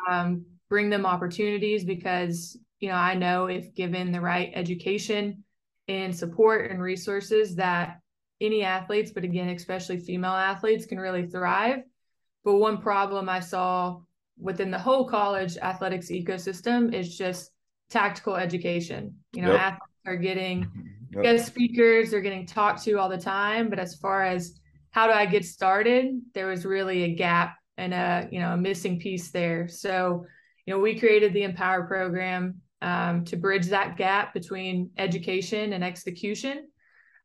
um, 0.09 0.45
bring 0.69 0.91
them 0.91 1.07
opportunities 1.07 1.85
because, 1.85 2.59
you 2.81 2.89
know, 2.89 2.97
I 2.97 3.15
know 3.15 3.47
if 3.47 3.73
given 3.77 4.11
the 4.11 4.21
right 4.21 4.51
education 4.57 5.45
and 5.87 6.15
support 6.15 6.69
and 6.73 6.83
resources 6.83 7.55
that 7.57 8.00
any 8.41 8.63
athletes, 8.63 9.11
but 9.11 9.25
again, 9.25 9.49
especially 9.51 9.99
female 9.99 10.33
athletes, 10.33 10.87
can 10.87 10.99
really 10.99 11.27
thrive. 11.27 11.83
But 12.45 12.57
one 12.57 12.79
problem 12.79 13.29
I 13.29 13.41
saw 13.41 14.01
within 14.39 14.71
the 14.71 14.79
whole 14.79 15.07
college 15.07 15.57
athletics 15.59 16.09
ecosystem 16.09 16.95
is 16.95 17.17
just 17.17 17.51
tactical 17.91 18.37
education. 18.37 19.15
You 19.33 19.43
know, 19.43 19.53
yep. 19.53 19.61
athletes 19.61 20.03
are 20.07 20.17
getting 20.17 20.65
mm-hmm. 20.65 21.15
yep. 21.15 21.23
guest 21.23 21.47
speakers, 21.47 22.11
they're 22.11 22.21
getting 22.21 22.47
talked 22.47 22.83
to 22.85 22.95
all 22.95 23.09
the 23.09 23.19
time. 23.19 23.69
But 23.69 23.79
as 23.79 23.97
far 23.97 24.25
as 24.25 24.59
how 24.91 25.07
do 25.07 25.13
I 25.13 25.27
get 25.27 25.45
started, 25.45 26.21
there 26.35 26.47
was 26.47 26.65
really 26.65 27.05
a 27.05 27.15
gap 27.15 27.57
and 27.77 27.95
a 27.95 28.29
you 28.31 28.41
know 28.41 28.55
a 28.55 28.57
missing 28.57 28.99
piece 28.99 29.31
there. 29.31 29.69
So, 29.69 30.25
you 30.67 30.75
know, 30.75 30.81
we 30.81 30.99
created 30.99 31.33
the 31.33 31.43
Empower 31.43 31.87
program 31.87 32.61
um, 32.83 33.25
to 33.27 33.37
bridge 33.37 33.67
that 33.67 33.97
gap 33.97 34.33
between 34.33 34.91
education 34.97 35.75
and 35.75 35.85
execution. 35.85 36.69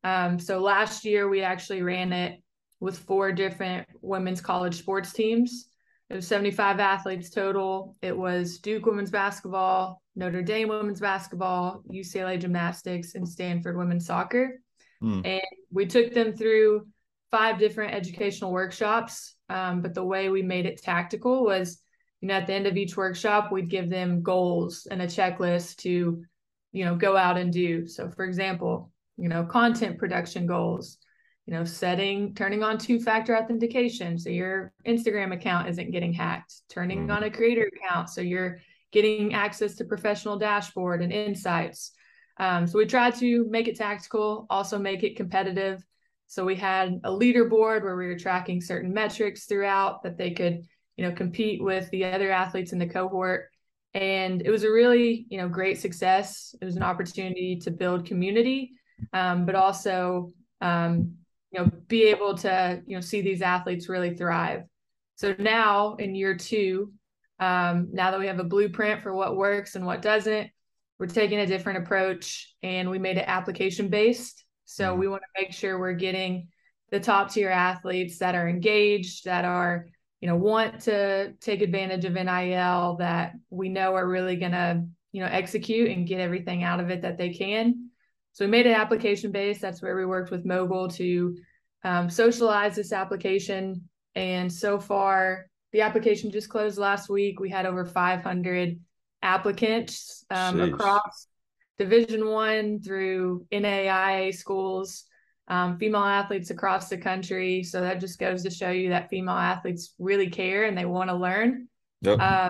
Um, 0.05 0.37
so 0.37 0.59
last 0.59 1.03
year 1.03 1.27
we 1.27 1.41
actually 1.41 1.81
ran 1.81 2.13
it 2.13 2.39
with 2.79 2.99
four 2.99 3.31
different 3.31 3.87
women's 4.03 4.39
college 4.39 4.77
sports 4.77 5.11
teams. 5.11 5.69
It 6.11 6.15
was 6.15 6.27
75 6.27 6.79
athletes 6.79 7.31
total. 7.31 7.95
It 8.03 8.15
was 8.15 8.59
Duke 8.59 8.85
women's 8.85 9.09
basketball, 9.09 10.03
Notre 10.15 10.43
Dame 10.43 10.67
women's 10.69 10.99
basketball, 10.99 11.81
UCLA 11.91 12.39
gymnastics, 12.39 13.15
and 13.15 13.27
Stanford 13.27 13.75
women's 13.75 14.05
soccer. 14.05 14.61
Mm. 15.01 15.25
And 15.25 15.41
we 15.71 15.87
took 15.87 16.13
them 16.13 16.33
through 16.33 16.85
five 17.31 17.57
different 17.57 17.95
educational 17.95 18.51
workshops. 18.51 19.35
Um, 19.49 19.81
but 19.81 19.95
the 19.95 20.05
way 20.05 20.29
we 20.29 20.43
made 20.43 20.67
it 20.67 20.83
tactical 20.83 21.43
was, 21.43 21.81
you 22.21 22.27
know, 22.27 22.35
at 22.35 22.45
the 22.45 22.53
end 22.53 22.67
of 22.67 22.77
each 22.77 22.95
workshop, 22.95 23.51
we'd 23.51 23.71
give 23.71 23.89
them 23.89 24.21
goals 24.21 24.87
and 24.91 25.01
a 25.01 25.07
checklist 25.07 25.77
to, 25.77 26.23
you 26.73 26.85
know, 26.85 26.95
go 26.95 27.17
out 27.17 27.39
and 27.39 27.51
do. 27.51 27.87
So, 27.87 28.11
for 28.11 28.23
example, 28.23 28.91
you 29.17 29.29
know, 29.29 29.43
content 29.45 29.97
production 29.97 30.45
goals, 30.45 30.97
you 31.45 31.53
know, 31.53 31.63
setting, 31.63 32.33
turning 32.33 32.63
on 32.63 32.77
two 32.77 32.99
factor 32.99 33.37
authentication 33.37 34.17
so 34.17 34.29
your 34.29 34.73
Instagram 34.85 35.33
account 35.33 35.69
isn't 35.69 35.91
getting 35.91 36.13
hacked, 36.13 36.61
turning 36.69 37.07
mm. 37.07 37.15
on 37.15 37.23
a 37.23 37.29
creator 37.29 37.69
account 37.75 38.09
so 38.09 38.21
you're 38.21 38.59
getting 38.91 39.33
access 39.33 39.75
to 39.75 39.85
professional 39.85 40.37
dashboard 40.37 41.01
and 41.01 41.11
insights. 41.11 41.91
Um, 42.37 42.67
so 42.67 42.77
we 42.77 42.85
tried 42.85 43.15
to 43.15 43.45
make 43.49 43.67
it 43.67 43.77
tactical, 43.77 44.45
also 44.49 44.77
make 44.77 45.03
it 45.03 45.15
competitive. 45.15 45.83
So 46.27 46.43
we 46.43 46.55
had 46.55 46.99
a 47.03 47.11
leaderboard 47.11 47.83
where 47.83 47.95
we 47.95 48.07
were 48.07 48.17
tracking 48.17 48.59
certain 48.59 48.93
metrics 48.93 49.45
throughout 49.45 50.03
that 50.03 50.17
they 50.17 50.31
could, 50.31 50.63
you 50.97 51.05
know, 51.05 51.11
compete 51.11 51.63
with 51.63 51.89
the 51.91 52.05
other 52.05 52.31
athletes 52.31 52.73
in 52.73 52.79
the 52.79 52.87
cohort. 52.87 53.49
And 53.93 54.41
it 54.41 54.49
was 54.49 54.63
a 54.63 54.71
really, 54.71 55.25
you 55.29 55.37
know, 55.37 55.47
great 55.47 55.79
success. 55.79 56.55
It 56.59 56.65
was 56.65 56.75
an 56.75 56.83
opportunity 56.83 57.57
to 57.63 57.71
build 57.71 58.05
community, 58.05 58.73
um, 59.13 59.45
but 59.45 59.55
also 59.55 60.31
um, 60.61 61.15
you 61.51 61.59
know 61.59 61.71
be 61.87 62.03
able 62.03 62.37
to 62.37 62.81
you 62.85 62.95
know 62.95 63.01
see 63.01 63.21
these 63.21 63.41
athletes 63.41 63.89
really 63.89 64.15
thrive. 64.15 64.63
So 65.15 65.35
now 65.39 65.95
in 65.95 66.15
year 66.15 66.35
two 66.35 66.91
um, 67.39 67.89
now 67.91 68.11
that 68.11 68.19
we 68.19 68.27
have 68.27 68.39
a 68.39 68.45
blueprint 68.45 69.01
for 69.01 69.13
what 69.13 69.35
works 69.35 69.75
and 69.75 69.85
what 69.85 70.01
doesn't 70.01 70.49
we're 70.99 71.07
taking 71.07 71.39
a 71.39 71.45
different 71.45 71.79
approach 71.79 72.53
and 72.63 72.89
we 72.89 72.99
made 72.99 73.17
it 73.17 73.25
application 73.27 73.89
based 73.89 74.45
so 74.65 74.91
mm-hmm. 74.91 74.99
we 74.99 75.07
want 75.07 75.21
to 75.21 75.41
make 75.41 75.51
sure 75.51 75.77
we're 75.77 75.93
getting 75.93 76.47
the 76.91 76.99
top 76.99 77.31
tier 77.31 77.49
athletes 77.49 78.19
that 78.19 78.35
are 78.35 78.47
engaged 78.47 79.25
that 79.25 79.43
are 79.45 79.87
you 80.21 80.27
know 80.27 80.35
want 80.35 80.79
to 80.79 81.33
take 81.41 81.61
advantage 81.61 82.05
of 82.05 82.13
nil 82.13 82.95
that 82.99 83.33
we 83.49 83.69
know 83.69 83.95
are 83.95 84.07
really 84.07 84.37
going 84.37 84.51
to 84.51 84.83
you 85.11 85.21
know 85.21 85.27
execute 85.29 85.89
and 85.89 86.07
get 86.07 86.19
everything 86.19 86.63
out 86.63 86.79
of 86.79 86.89
it 86.89 87.01
that 87.01 87.17
they 87.17 87.29
can 87.29 87.89
so 88.35 88.43
we 88.43 88.51
made 88.51 88.65
it 88.65 88.75
application 88.75 89.31
based. 89.31 89.61
That's 89.61 89.81
where 89.81 89.95
we 89.95 90.05
worked 90.05 90.29
with 90.29 90.43
Mogul 90.43 90.89
to 90.89 91.37
um, 91.85 92.09
socialize 92.09 92.75
this 92.75 92.91
application. 92.91 93.87
And 94.13 94.51
so 94.51 94.77
far, 94.77 95.45
the 95.71 95.79
application 95.79 96.31
just 96.31 96.49
closed 96.49 96.77
last 96.77 97.09
week. 97.09 97.39
We 97.39 97.49
had 97.49 97.65
over 97.65 97.85
500 97.85 98.77
applicants 99.21 100.25
um, 100.29 100.59
across 100.59 101.27
Division 101.77 102.27
One 102.27 102.81
through 102.81 103.47
NAIA 103.53 104.35
schools, 104.35 105.05
um, 105.47 105.77
female 105.77 106.03
athletes 106.03 106.49
across 106.49 106.89
the 106.89 106.97
country. 106.97 107.63
So 107.63 107.79
that 107.79 108.01
just 108.01 108.19
goes 108.19 108.43
to 108.43 108.49
show 108.49 108.69
you 108.69 108.89
that 108.89 109.09
female 109.09 109.35
athletes 109.35 109.93
really 109.97 110.29
care 110.29 110.65
and 110.65 110.77
they 110.77 110.85
want 110.85 111.09
to 111.09 111.15
learn. 111.15 111.69
Yep. 112.01 112.19
Uh, 112.19 112.49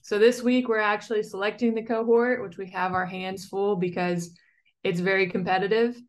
so 0.00 0.16
this 0.16 0.44
week 0.44 0.68
we're 0.68 0.78
actually 0.78 1.24
selecting 1.24 1.74
the 1.74 1.82
cohort, 1.82 2.40
which 2.40 2.56
we 2.56 2.70
have 2.70 2.92
our 2.92 3.06
hands 3.06 3.46
full 3.46 3.74
because 3.74 4.30
it's 4.84 5.00
very 5.00 5.28
competitive. 5.28 6.00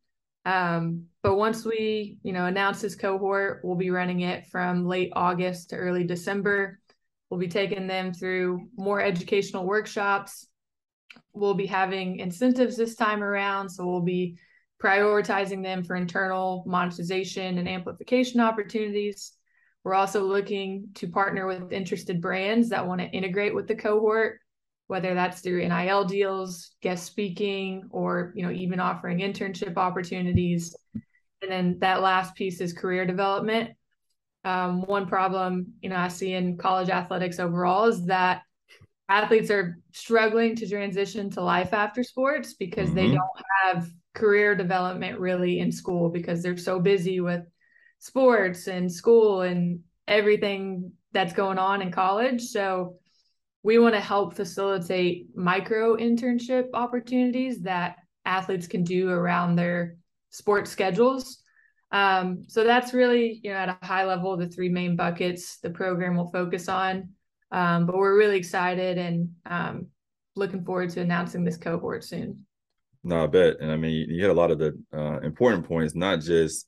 Um, 0.45 1.05
but 1.23 1.37
once 1.37 1.65
we, 1.65 2.19
you 2.21 2.33
know, 2.33 2.45
announce 2.45 2.81
this 2.81 2.95
cohort, 2.95 3.61
we'll 3.63 3.77
be 3.77 3.89
running 3.89 4.19
it 4.19 4.45
from 4.47 4.85
late 4.85 5.11
August 5.15 5.71
to 5.71 5.77
early 5.77 6.03
December. 6.03 6.79
We'll 7.29 7.39
be 7.39 7.47
taking 7.47 7.87
them 7.87 8.13
through 8.13 8.67
more 8.77 9.01
educational 9.01 9.65
workshops. 9.65 10.45
We'll 11.33 11.55
be 11.55 11.65
having 11.65 12.19
incentives 12.19 12.77
this 12.77 12.95
time 12.95 13.23
around. 13.23 13.69
So 13.69 13.87
we'll 13.87 14.01
be 14.01 14.37
prioritizing 14.83 15.63
them 15.63 15.83
for 15.83 15.95
internal 15.95 16.63
monetization 16.67 17.57
and 17.57 17.67
amplification 17.67 18.39
opportunities. 18.39 19.31
We're 19.83 19.95
also 19.95 20.23
looking 20.23 20.89
to 20.95 21.07
partner 21.07 21.47
with 21.47 21.71
interested 21.71 22.21
brands 22.21 22.69
that 22.69 22.85
want 22.85 23.01
to 23.01 23.07
integrate 23.07 23.55
with 23.55 23.67
the 23.67 23.75
cohort 23.75 24.39
whether 24.87 25.13
that's 25.13 25.41
through 25.41 25.67
NIL 25.67 26.05
deals, 26.05 26.71
guest 26.81 27.05
speaking, 27.05 27.87
or 27.89 28.33
you 28.35 28.43
know 28.43 28.51
even 28.51 28.79
offering 28.79 29.19
internship 29.19 29.77
opportunities. 29.77 30.75
And 31.41 31.51
then 31.51 31.79
that 31.79 32.01
last 32.01 32.35
piece 32.35 32.61
is 32.61 32.73
career 32.73 33.05
development. 33.05 33.71
Um, 34.43 34.81
one 34.83 35.07
problem 35.07 35.73
you 35.81 35.89
know 35.89 35.95
I 35.95 36.07
see 36.09 36.33
in 36.33 36.57
college 36.57 36.89
athletics 36.89 37.39
overall 37.39 37.85
is 37.85 38.05
that 38.05 38.43
athletes 39.09 39.51
are 39.51 39.79
struggling 39.91 40.55
to 40.55 40.67
transition 40.67 41.29
to 41.31 41.41
life 41.41 41.73
after 41.73 42.03
sports 42.03 42.53
because 42.53 42.87
mm-hmm. 42.87 42.95
they 42.95 43.07
don't 43.07 43.41
have 43.63 43.87
career 44.13 44.55
development 44.55 45.19
really 45.19 45.59
in 45.59 45.71
school 45.71 46.09
because 46.09 46.41
they're 46.41 46.57
so 46.57 46.79
busy 46.79 47.19
with 47.19 47.41
sports 47.99 48.67
and 48.67 48.91
school 48.91 49.41
and 49.41 49.81
everything 50.07 50.91
that's 51.11 51.33
going 51.33 51.57
on 51.57 51.81
in 51.81 51.91
college. 51.91 52.41
So 52.41 52.95
we 53.65 53.79
want 53.79 53.95
to 53.95 53.99
help 53.99 54.35
facilitate 54.35 55.35
micro 55.35 55.97
internship 55.97 56.67
opportunities 56.75 57.63
that 57.63 57.95
athletes 58.23 58.67
can 58.67 58.83
do 58.83 59.09
around 59.09 59.55
their 59.55 59.97
sports 60.29 60.69
schedules. 60.69 61.41
Um, 61.91 62.43
so 62.47 62.63
that's 62.63 62.93
really, 62.93 63.39
you 63.43 63.49
know, 63.49 63.57
at 63.57 63.69
a 63.69 63.83
high 63.83 64.05
level, 64.05 64.37
the 64.37 64.47
three 64.47 64.69
main 64.69 64.95
buckets 64.95 65.57
the 65.63 65.71
program 65.71 66.15
will 66.15 66.29
focus 66.29 66.69
on. 66.69 67.09
Um, 67.51 67.87
but 67.87 67.97
we're 67.97 68.15
really 68.15 68.37
excited 68.37 68.99
and 68.99 69.29
um, 69.47 69.87
looking 70.35 70.63
forward 70.63 70.91
to 70.91 71.01
announcing 71.01 71.43
this 71.43 71.57
cohort 71.57 72.03
soon. 72.03 72.45
No, 73.03 73.23
I 73.23 73.27
bet. 73.27 73.61
And 73.61 73.71
I 73.71 73.77
mean, 73.77 74.11
you 74.11 74.21
hit 74.21 74.29
a 74.29 74.33
lot 74.33 74.51
of 74.51 74.59
the 74.59 74.79
uh, 74.95 75.21
important 75.21 75.67
points, 75.67 75.95
not 75.95 76.19
just 76.19 76.67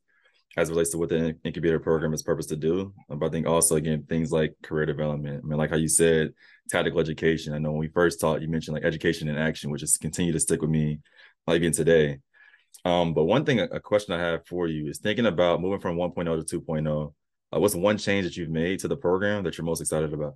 as 0.58 0.72
relates 0.72 0.90
to 0.90 0.98
what 0.98 1.10
the 1.10 1.38
incubator 1.44 1.80
program 1.80 2.14
is 2.14 2.24
purpose 2.24 2.48
to 2.48 2.56
do, 2.56 2.92
but 3.08 3.28
I 3.28 3.30
think 3.30 3.46
also 3.46 3.76
again 3.76 4.04
things 4.10 4.32
like 4.32 4.56
career 4.64 4.88
development. 4.88 5.42
I 5.44 5.48
mean, 5.48 5.58
like 5.58 5.70
how 5.70 5.76
you 5.76 5.88
said, 5.88 6.34
tactical 6.68 7.00
education. 7.00 7.54
I 7.54 7.60
know 7.60 7.70
when 7.70 7.80
we 7.80 7.90
first 7.90 8.20
talked, 8.20 8.42
you 8.42 8.50
mentioned 8.50 8.74
like 8.74 8.84
education 8.84 9.30
in 9.30 9.38
action, 9.38 9.70
which 9.70 9.82
has 9.82 9.98
continued 9.98 10.34
to 10.34 10.40
stick 10.40 10.62
with 10.62 10.72
me, 10.72 11.00
like 11.46 11.58
even 11.58 11.72
today. 11.72 12.18
Um, 12.86 13.14
but 13.14 13.26
one 13.26 13.46
thing, 13.46 13.60
a 13.60 13.80
question 13.80 14.16
I 14.16 14.20
have 14.20 14.48
for 14.48 14.68
you 14.68 14.90
is 14.90 14.98
thinking 14.98 15.28
about 15.28 15.62
moving 15.62 15.80
from 15.80 15.96
1.0 15.96 16.48
to 16.48 16.60
2.0. 16.62 17.14
Uh, 17.54 17.60
what's 17.60 17.76
one 17.76 18.00
change 18.00 18.26
that 18.26 18.36
you've 18.36 18.50
made 18.50 18.80
to 18.80 18.88
the 18.88 18.98
program 18.98 19.44
that 19.44 19.58
you're 19.58 19.66
most 19.66 19.82
excited 19.82 20.12
about? 20.12 20.36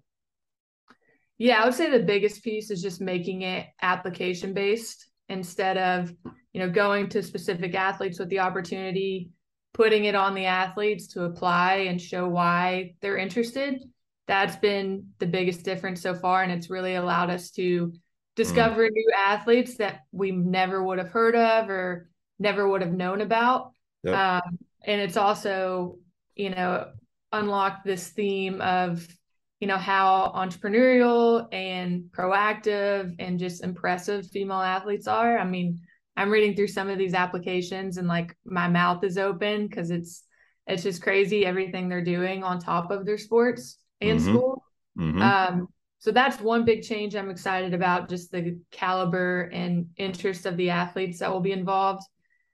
Yeah, 1.40 1.62
I 1.62 1.66
would 1.66 1.74
say 1.74 1.90
the 1.90 2.00
biggest 2.00 2.44
piece 2.44 2.70
is 2.70 2.82
just 2.82 3.01
making 3.01 3.42
it 3.42 3.66
application 3.82 4.54
based 4.54 5.08
instead 5.30 5.78
of, 5.78 6.13
you 6.54 6.60
know, 6.60 6.70
going 6.70 7.10
to 7.10 7.24
specific 7.24 7.74
athletes 7.74 8.20
with 8.20 8.30
the 8.30 8.40
opportunity 8.40 9.32
putting 9.74 10.06
it 10.06 10.16
on 10.16 10.36
the 10.36 10.46
athletes 10.46 11.08
to 11.08 11.24
apply 11.24 11.75
and 11.75 12.01
show 12.01 12.28
why 12.28 12.94
they're 13.01 13.18
interested 13.18 13.82
that's 14.28 14.56
been 14.58 15.08
the 15.20 15.25
biggest 15.25 15.63
difference 15.63 16.01
so 16.01 16.13
far 16.13 16.44
and 16.44 16.51
it's 16.51 16.70
really 16.70 16.96
allowed 16.96 17.30
us 17.30 17.51
to 17.51 17.94
discover 18.36 18.88
mm. 18.88 18.92
new 18.92 19.12
athletes 19.18 19.78
that 19.78 20.01
we 20.12 20.32
never 20.32 20.84
would 20.84 20.98
have 20.98 21.10
heard 21.10 21.36
of 21.36 21.70
or 21.70 22.10
never 22.40 22.68
would 22.68 22.82
have 22.82 22.94
known 22.94 23.22
about 23.22 23.72
yep. 24.04 24.16
um, 24.16 24.58
and 24.86 25.01
it's 25.01 25.18
also 25.18 25.98
you 26.36 26.50
know 26.50 26.92
unlocked 27.32 27.86
this 27.86 28.10
theme 28.10 28.62
of 28.62 29.08
you 29.62 29.68
know, 29.68 29.78
how 29.78 30.32
entrepreneurial 30.36 31.48
and 31.54 32.06
proactive 32.12 33.16
and 33.20 33.38
just 33.38 33.63
impressive 33.63 34.28
female 34.28 34.60
athletes 34.60 35.08
are. 35.08 35.38
I 35.38 35.46
mean, 35.46 35.80
I'm 36.18 36.30
reading 36.30 36.56
through 36.56 36.68
some 36.68 36.89
of 36.89 36.98
these 36.98 37.13
applications 37.13 37.98
and 37.98 38.08
like 38.08 38.36
my 38.46 38.68
mouth 38.68 39.03
is 39.03 39.18
open 39.18 39.68
because 39.68 39.91
it's 39.91 40.24
it's 40.68 40.84
just 40.84 41.01
crazy 41.01 41.46
everything 41.46 41.89
they're 41.89 42.03
doing 42.03 42.44
on 42.44 42.60
top 42.60 42.91
of 42.91 43.06
their 43.06 43.18
sports 43.18 43.77
and 44.00 44.20
mm-hmm. 44.20 44.30
school. 44.30 44.63
Mm-hmm. 44.98 45.22
Um, 45.22 45.68
so 46.00 46.12
that's 46.12 46.39
one 46.39 46.65
big 46.65 46.82
change 46.84 47.15
I'm 47.15 47.30
excited 47.30 47.74
about, 47.74 48.10
just 48.10 48.32
the 48.32 48.60
caliber 48.72 49.50
and 49.53 49.88
interest 49.98 50.46
of 50.46 50.58
the 50.58 50.70
athletes 50.70 51.20
that 51.20 51.32
will 51.32 51.41
be 51.41 51.51
involved. 51.51 52.03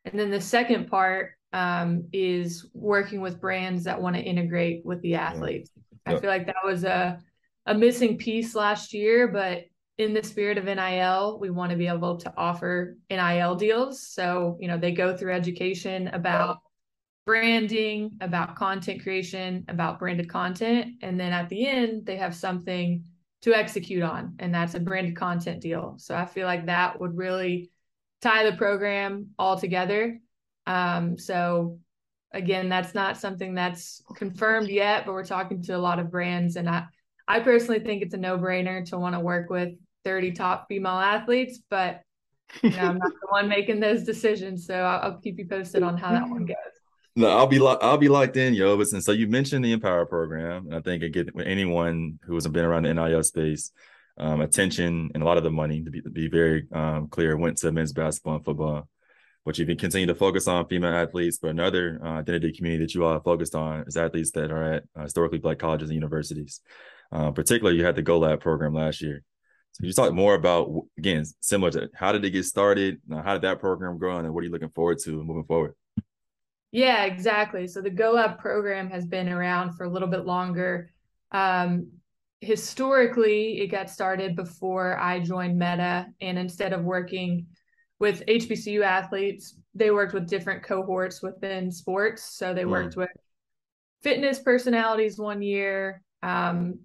And 0.05 0.19
then 0.19 0.29
the 0.29 0.41
second 0.41 0.87
part 0.87 1.31
um, 1.53 2.07
is 2.11 2.67
working 2.73 3.21
with 3.21 3.41
brands 3.41 3.83
that 3.85 4.01
want 4.01 4.15
to 4.15 4.21
integrate 4.21 4.85
with 4.85 5.01
the 5.01 5.15
athletes. 5.15 5.71
I 6.05 6.17
feel 6.19 6.29
like 6.29 6.45
that 6.47 6.55
was 6.63 6.83
a 6.83 7.19
a 7.65 7.73
missing 7.73 8.17
piece 8.17 8.55
last 8.55 8.93
year, 8.93 9.27
but 9.27 9.65
in 9.97 10.13
the 10.13 10.23
spirit 10.23 10.57
of 10.57 10.65
NIL, 10.65 11.39
we 11.39 11.49
want 11.49 11.71
to 11.71 11.77
be 11.77 11.87
able 11.87 12.17
to 12.17 12.33
offer 12.37 12.97
NIL 13.09 13.55
deals. 13.55 14.07
So, 14.07 14.57
you 14.59 14.67
know, 14.67 14.77
they 14.77 14.91
go 14.91 15.17
through 15.17 15.33
education 15.33 16.07
about 16.09 16.59
branding, 17.25 18.11
about 18.21 18.55
content 18.55 19.01
creation, 19.01 19.65
about 19.67 19.99
branded 19.99 20.29
content. 20.29 20.93
And 21.01 21.19
then 21.19 21.33
at 21.33 21.49
the 21.49 21.67
end, 21.67 22.05
they 22.05 22.15
have 22.17 22.35
something 22.35 23.03
to 23.41 23.53
execute 23.53 24.03
on, 24.03 24.35
and 24.39 24.53
that's 24.53 24.73
a 24.73 24.79
branded 24.79 25.15
content 25.15 25.61
deal. 25.61 25.95
So 25.97 26.15
I 26.15 26.25
feel 26.25 26.47
like 26.47 26.65
that 26.65 26.99
would 26.99 27.15
really 27.15 27.69
tie 28.21 28.49
the 28.49 28.57
program 28.57 29.27
all 29.37 29.59
together. 29.59 30.19
Um, 30.65 31.17
so 31.17 31.79
again, 32.33 32.69
that's 32.69 32.95
not 32.95 33.17
something 33.17 33.55
that's 33.55 34.01
confirmed 34.15 34.69
yet, 34.69 35.05
but 35.05 35.13
we're 35.13 35.23
talking 35.23 35.61
to 35.63 35.75
a 35.75 35.77
lot 35.77 35.99
of 35.99 36.11
brands. 36.11 36.55
And 36.55 36.69
I, 36.69 36.85
I 37.27 37.41
personally 37.41 37.79
think 37.79 38.01
it's 38.01 38.13
a 38.13 38.17
no 38.17 38.37
brainer 38.37 38.83
to 38.89 38.97
want 38.97 39.15
to 39.15 39.19
work 39.19 39.49
with 39.49 39.73
30 40.07 40.31
top 40.31 40.67
female 40.69 40.93
athletes, 40.93 41.59
but 41.69 42.01
you 42.63 42.69
know, 42.69 42.77
I'm 42.77 42.97
not 42.97 43.11
the 43.11 43.27
one 43.27 43.49
making 43.49 43.81
those 43.81 44.03
decisions. 44.03 44.65
So 44.65 44.73
I'll, 44.73 45.11
I'll, 45.11 45.17
keep 45.19 45.37
you 45.37 45.45
posted 45.45 45.83
on 45.83 45.97
how 45.97 46.13
that 46.13 46.29
one 46.29 46.45
goes. 46.53 46.55
No, 47.17 47.27
I'll 47.27 47.47
be 47.47 47.59
lo- 47.59 47.77
I'll 47.81 47.97
be 47.97 48.07
locked 48.07 48.37
in, 48.37 48.53
yo. 48.53 48.79
And 48.79 49.03
so 49.03 49.11
you 49.11 49.27
mentioned 49.27 49.65
the 49.65 49.73
Empower 49.73 50.05
program, 50.05 50.67
and 50.67 50.75
I 50.75 50.79
think 50.79 51.03
again, 51.03 51.29
anyone 51.43 52.19
who 52.23 52.35
hasn't 52.35 52.53
been 52.53 52.63
around 52.63 52.83
the 52.83 52.93
NIL 52.93 53.21
space, 53.23 53.71
um, 54.17 54.39
attention 54.39 55.11
and 55.13 55.21
a 55.21 55.25
lot 55.25 55.37
of 55.37 55.43
the 55.43 55.51
money, 55.51 55.83
to 55.83 55.91
be, 55.91 56.01
to 56.01 56.09
be 56.09 56.29
very 56.29 56.67
um, 56.71 57.09
clear, 57.09 57.35
went 57.35 57.57
to 57.57 57.71
men's 57.73 57.91
basketball 57.91 58.35
and 58.35 58.45
football 58.45 58.87
but 59.47 59.57
you've 59.57 59.77
continued 59.77 60.07
to 60.07 60.13
focus 60.13 60.45
on 60.45 60.67
female 60.67 60.93
athletes. 60.93 61.39
But 61.41 61.51
another 61.51 62.01
uh, 62.03 62.19
identity 62.19 62.51
community 62.51 62.83
that 62.83 62.93
you 62.93 63.05
all 63.05 63.17
focused 63.21 63.55
on 63.55 63.85
is 63.87 63.95
athletes 63.95 64.31
that 64.31 64.51
are 64.51 64.73
at 64.73 64.83
uh, 64.93 65.03
historically 65.03 65.37
black 65.37 65.57
colleges 65.57 65.87
and 65.87 65.95
universities. 65.95 66.59
Uh, 67.13 67.31
particularly, 67.31 67.77
you 67.77 67.85
had 67.85 67.95
the 67.95 68.01
Go 68.01 68.19
Lab 68.19 68.41
program 68.41 68.73
last 68.73 69.01
year. 69.01 69.23
So 69.79 69.86
you 69.86 69.93
talk 69.93 70.12
more 70.12 70.34
about 70.34 70.72
again, 70.98 71.24
similar 71.39 71.69
to 71.72 71.89
how 71.93 72.12
did 72.12 72.25
it 72.25 72.31
get 72.31 72.46
started? 72.46 73.00
how 73.12 73.34
did 73.34 73.43
that 73.43 73.60
program 73.60 74.00
grow, 74.00 74.17
and 74.17 74.34
what 74.34 74.41
are 74.41 74.46
you 74.46 74.51
looking 74.51 74.69
forward 74.69 74.98
to 75.03 75.24
moving 75.24 75.43
forward? 75.43 75.75
Yeah, 76.72 77.05
exactly. 77.05 77.67
So 77.67 77.81
the 77.81 77.91
Go 77.91 78.13
Lab 78.13 78.39
program 78.39 78.89
has 78.89 79.05
been 79.05 79.29
around 79.29 79.74
for 79.74 79.84
a 79.84 79.89
little 79.89 80.07
bit 80.07 80.25
longer. 80.25 80.89
Um, 81.31 81.91
historically, 82.41 83.60
it 83.60 83.67
got 83.67 83.89
started 83.89 84.36
before 84.36 84.98
I 85.00 85.19
joined 85.19 85.60
Meta, 85.60 86.07
and 86.22 86.39
instead 86.39 86.74
of 86.74 86.84
working 86.84 87.46
with 88.00 88.25
HBCU 88.27 88.84
athletes, 88.84 89.60
they 89.75 89.91
worked 89.91 90.13
with 90.13 90.27
different 90.27 90.63
cohorts 90.63 91.22
within 91.22 91.72
sports. 91.72 92.24
So 92.24 92.53
they 92.53 92.65
worked 92.65 92.96
mm. 92.96 92.98
with 92.98 93.10
fitness 94.01 94.39
personalities 94.39 95.19
one 95.19 95.43
year, 95.43 96.01
um, 96.24 96.79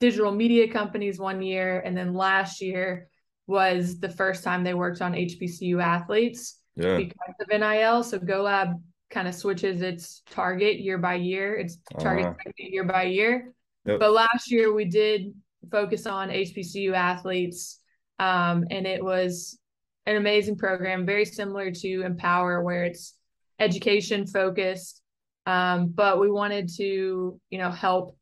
digital 0.00 0.32
media 0.32 0.70
companies 0.70 1.18
one 1.18 1.42
year, 1.42 1.80
and 1.80 1.96
then 1.96 2.14
last 2.14 2.60
year 2.60 3.08
was 3.46 3.98
the 4.00 4.08
first 4.08 4.42
time 4.42 4.64
they 4.64 4.74
worked 4.74 5.00
on 5.00 5.12
HBCU 5.12 5.82
athletes 5.82 6.60
yeah. 6.74 6.96
because 6.96 7.34
of 7.40 7.48
NIL. 7.48 8.02
So 8.02 8.18
GoLab 8.18 8.74
kind 9.10 9.28
of 9.28 9.34
switches 9.34 9.82
its 9.82 10.22
target 10.30 10.80
year 10.80 10.98
by 10.98 11.14
year. 11.14 11.56
Its 11.56 11.78
target 11.98 12.26
uh-huh. 12.26 12.50
year 12.58 12.84
by 12.84 13.04
year. 13.04 13.52
Yep. 13.84 14.00
But 14.00 14.12
last 14.12 14.50
year 14.50 14.72
we 14.72 14.84
did 14.84 15.32
focus 15.70 16.06
on 16.06 16.28
HBCU 16.28 16.92
athletes, 16.92 17.80
um, 18.18 18.64
and 18.70 18.86
it 18.86 19.02
was 19.04 19.58
an 20.06 20.16
amazing 20.16 20.56
program, 20.56 21.06
very 21.06 21.24
similar 21.24 21.70
to 21.70 22.02
Empower, 22.02 22.62
where 22.62 22.84
it's 22.84 23.14
education 23.58 24.26
focused. 24.26 25.02
Um, 25.46 25.88
but 25.88 26.20
we 26.20 26.30
wanted 26.30 26.68
to, 26.76 27.40
you 27.50 27.58
know, 27.58 27.70
help 27.70 28.16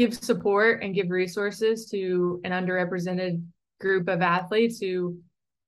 give 0.00 0.14
support 0.14 0.82
and 0.82 0.94
give 0.94 1.10
resources 1.10 1.84
to 1.90 2.40
an 2.44 2.52
underrepresented 2.52 3.44
group 3.80 4.08
of 4.08 4.22
athletes 4.22 4.78
who 4.78 5.18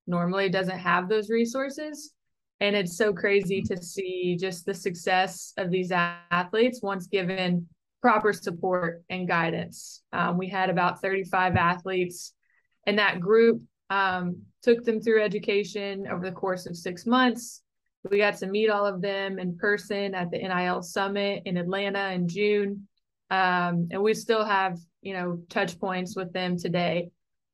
normally 0.07 0.49
doesn't 0.49 0.79
have 0.79 1.07
those 1.07 1.29
resources. 1.29 2.15
And 2.59 2.75
it's 2.75 2.97
so 2.97 3.13
crazy 3.13 3.61
to 3.61 3.77
see 3.83 4.39
just 4.41 4.65
the 4.65 4.73
success 4.73 5.53
of 5.59 5.71
these 5.71 5.93
athletes 5.93 6.81
once 6.83 7.09
given 7.09 7.69
proper 8.01 8.33
support 8.33 9.03
and 9.11 9.29
guidance. 9.29 10.01
Um, 10.15 10.39
we 10.39 10.49
had 10.49 10.71
about 10.71 11.03
35 11.03 11.57
athletes 11.57 12.33
in 12.87 12.97
that 12.97 13.21
group 13.21 13.61
um, 13.91 14.41
took 14.63 14.83
them 14.83 15.03
through 15.03 15.23
education 15.23 16.07
over 16.11 16.25
the 16.25 16.35
course 16.35 16.65
of 16.65 16.75
six 16.75 17.05
months. 17.05 17.61
We 18.11 18.17
got 18.17 18.39
to 18.39 18.47
meet 18.47 18.71
all 18.71 18.87
of 18.87 19.03
them 19.03 19.39
in 19.39 19.59
person 19.59 20.15
at 20.15 20.31
the 20.31 20.39
NIL 20.39 20.83
Summit 20.83 21.43
in 21.45 21.59
Atlanta 21.59 22.13
in 22.13 22.29
June. 22.29 22.89
Um, 23.33 23.89
and 23.91 24.03
we 24.03 24.13
still 24.13 24.45
have, 24.45 24.79
you 25.01 25.15
know, 25.15 25.41
touch 25.49 25.81
points 25.81 26.15
with 26.15 26.35
them 26.35 26.59
today. 26.59 27.11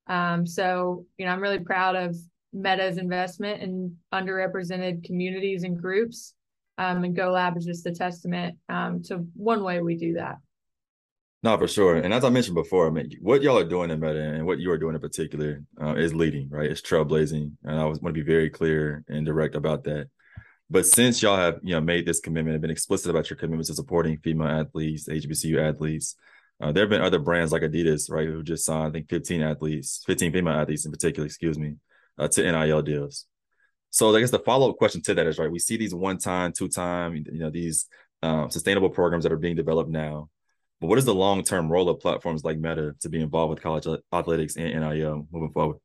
Um, 0.09 0.45
so, 0.45 1.07
you 1.17 1.25
know, 1.25 1.31
I'm 1.31 1.41
really 1.41 1.61
proud 1.61 1.95
of 1.95 2.17
Meta's 2.53 2.99
investment 2.99 3.63
in 3.63 3.97
underrepresented 4.13 5.05
communities 5.05 5.63
and 5.63 5.81
groups. 5.81 6.35
Um, 6.79 7.05
and 7.05 7.17
GoLab 7.17 7.57
is 7.57 7.65
just 7.65 7.87
a 7.87 7.93
testament 7.93 8.59
um, 8.69 9.03
to 9.05 9.19
one 9.35 9.63
way 9.63 9.81
we 9.81 9.95
do 9.95 10.15
that. 10.15 10.39
No, 11.45 11.57
for 11.57 11.69
sure. 11.69 11.99
And 11.99 12.13
as 12.13 12.25
I 12.25 12.31
mentioned 12.31 12.57
before, 12.57 12.89
I 12.89 12.91
mean, 12.91 13.13
what 13.21 13.43
y'all 13.43 13.59
are 13.59 13.65
doing 13.65 13.93
in 13.93 14.01
Meta 14.01 14.21
and 14.21 14.47
what 14.47 14.59
you 14.59 14.73
are 14.73 14.79
doing 14.79 14.97
in 14.97 15.01
particular 15.01 15.63
uh, 15.81 15.95
is 15.95 16.13
leading, 16.13 16.49
right? 16.49 16.69
It's 16.69 16.81
trailblazing. 16.81 17.53
And 17.63 17.79
I 17.79 17.85
want 17.85 18.03
to 18.03 18.13
be 18.13 18.23
very 18.23 18.51
clear 18.51 19.05
and 19.07 19.25
direct 19.25 19.55
about 19.55 19.85
that. 19.85 20.09
But 20.71 20.87
since 20.87 21.23
y'all 21.23 21.37
have, 21.37 21.61
you 21.63 21.75
know, 21.75 21.81
made 21.81 22.05
this 22.07 22.21
commitment 22.21 22.55
and 22.55 22.63
been 22.63 22.71
explicit 22.71 23.11
about 23.11 23.31
your 23.31 23.39
commitment 23.39 23.67
to 23.69 23.75
supporting 23.75 24.19
female 24.19 24.49
athletes, 24.49 25.09
HBCU 25.09 25.59
athletes, 25.59 26.15
uh, 26.61 26.73
there 26.73 26.83
have 26.83 26.91
been 26.91 27.01
other 27.01 27.19
brands 27.19 27.53
like 27.53 27.63
Adidas, 27.63 28.11
right, 28.11 28.27
who 28.27 28.43
just 28.43 28.65
signed, 28.65 28.89
I 28.89 28.91
think, 28.91 29.09
15 29.09 29.43
athletes, 29.43 30.03
15 30.07 30.33
female 30.33 30.55
athletes 30.55 30.85
in 30.85 30.93
particular, 30.93 31.27
excuse 31.27 31.59
me, 31.59 31.77
uh, 32.19 32.29
to 32.29 32.53
NIL 32.53 32.83
deals. 32.83 33.27
So 33.91 34.15
I 34.15 34.21
guess 34.21 34.31
the 34.31 34.41
follow 34.41 34.71
up 34.71 34.77
question 34.77 35.01
to 35.03 35.15
that 35.15 35.27
is, 35.27 35.39
right, 35.39 35.51
we 35.51 35.59
see 35.59 35.77
these 35.77 35.95
one 35.95 36.19
time, 36.19 36.53
two 36.53 36.69
time, 36.69 37.17
you 37.17 37.39
know, 37.39 37.51
these 37.51 37.87
um, 38.23 38.51
sustainable 38.51 38.91
programs 38.91 39.25
that 39.25 39.33
are 39.33 39.39
being 39.39 39.57
developed 39.57 39.91
now 39.91 40.29
but 40.81 40.87
what 40.87 40.99
is 40.99 41.05
the 41.05 41.15
long 41.15 41.43
term 41.43 41.71
role 41.71 41.89
of 41.89 42.01
platforms 42.01 42.45
like 42.45 42.59
Meta 42.59 42.95
to 43.01 43.09
be 43.09 43.21
involved 43.21 43.51
with 43.51 43.63
college 43.63 43.87
athletics 44.13 44.57
and 44.57 44.81
NIL 44.81 45.27
moving 45.33 45.53
forward? 45.53 45.79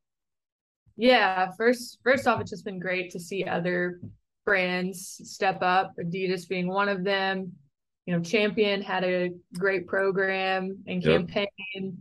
Yeah, 0.95 1.49
first 1.57 1.99
first 2.03 2.27
off, 2.27 2.41
it's 2.41 2.51
just 2.51 2.65
been 2.65 2.79
great 2.79 3.11
to 3.11 3.19
see 3.19 3.45
other 3.45 3.99
brands 4.45 5.21
step 5.23 5.59
up. 5.61 5.93
Adidas 5.99 6.47
being 6.47 6.67
one 6.67 6.89
of 6.89 7.03
them. 7.03 7.51
You 8.05 8.15
know, 8.15 8.21
Champion 8.21 8.81
had 8.81 9.03
a 9.03 9.31
great 9.57 9.87
program 9.87 10.83
and 10.87 11.03
campaign. 11.03 11.47
Yep. 11.75 11.93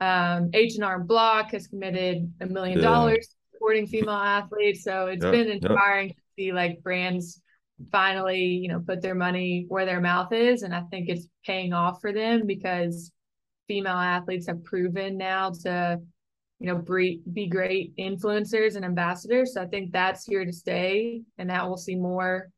Um, 0.00 0.50
H 0.54 0.74
and 0.74 0.84
R 0.84 0.98
Block 0.98 1.52
has 1.52 1.66
committed 1.66 2.32
a 2.40 2.46
million 2.46 2.80
dollars 2.80 3.28
supporting 3.52 3.86
female 3.86 4.10
athletes. 4.14 4.82
So 4.82 5.06
it's 5.06 5.22
yep. 5.22 5.32
been 5.32 5.48
inspiring 5.48 6.08
yep. 6.08 6.16
to 6.16 6.22
see 6.36 6.52
like 6.52 6.82
brands 6.82 7.40
finally, 7.90 8.42
you 8.42 8.68
know, 8.68 8.80
put 8.80 9.02
their 9.02 9.14
money 9.14 9.66
where 9.68 9.84
their 9.84 10.00
mouth 10.00 10.32
is. 10.32 10.62
And 10.62 10.74
I 10.74 10.82
think 10.90 11.08
it's 11.08 11.26
paying 11.44 11.72
off 11.72 12.00
for 12.00 12.12
them 12.12 12.46
because 12.46 13.12
female 13.68 13.96
athletes 13.96 14.46
have 14.48 14.64
proven 14.64 15.16
now 15.16 15.50
to, 15.62 16.00
you 16.62 16.68
know, 16.68 16.78
be, 16.78 17.20
be 17.32 17.48
great 17.48 17.96
influencers 17.96 18.76
and 18.76 18.84
ambassadors. 18.84 19.54
So 19.54 19.62
I 19.62 19.66
think 19.66 19.90
that's 19.90 20.24
here 20.24 20.44
to 20.44 20.52
stay 20.52 21.22
and 21.36 21.50
that 21.50 21.66
we'll 21.66 21.76
see 21.76 21.96
more 21.96 22.50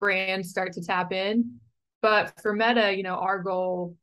brands 0.00 0.48
start 0.48 0.72
to 0.72 0.82
tap 0.82 1.12
in. 1.12 1.60
But 2.00 2.40
for 2.40 2.54
Meta, 2.54 2.96
you 2.96 3.02
know, 3.02 3.16
our 3.16 3.40
goal 3.40 3.96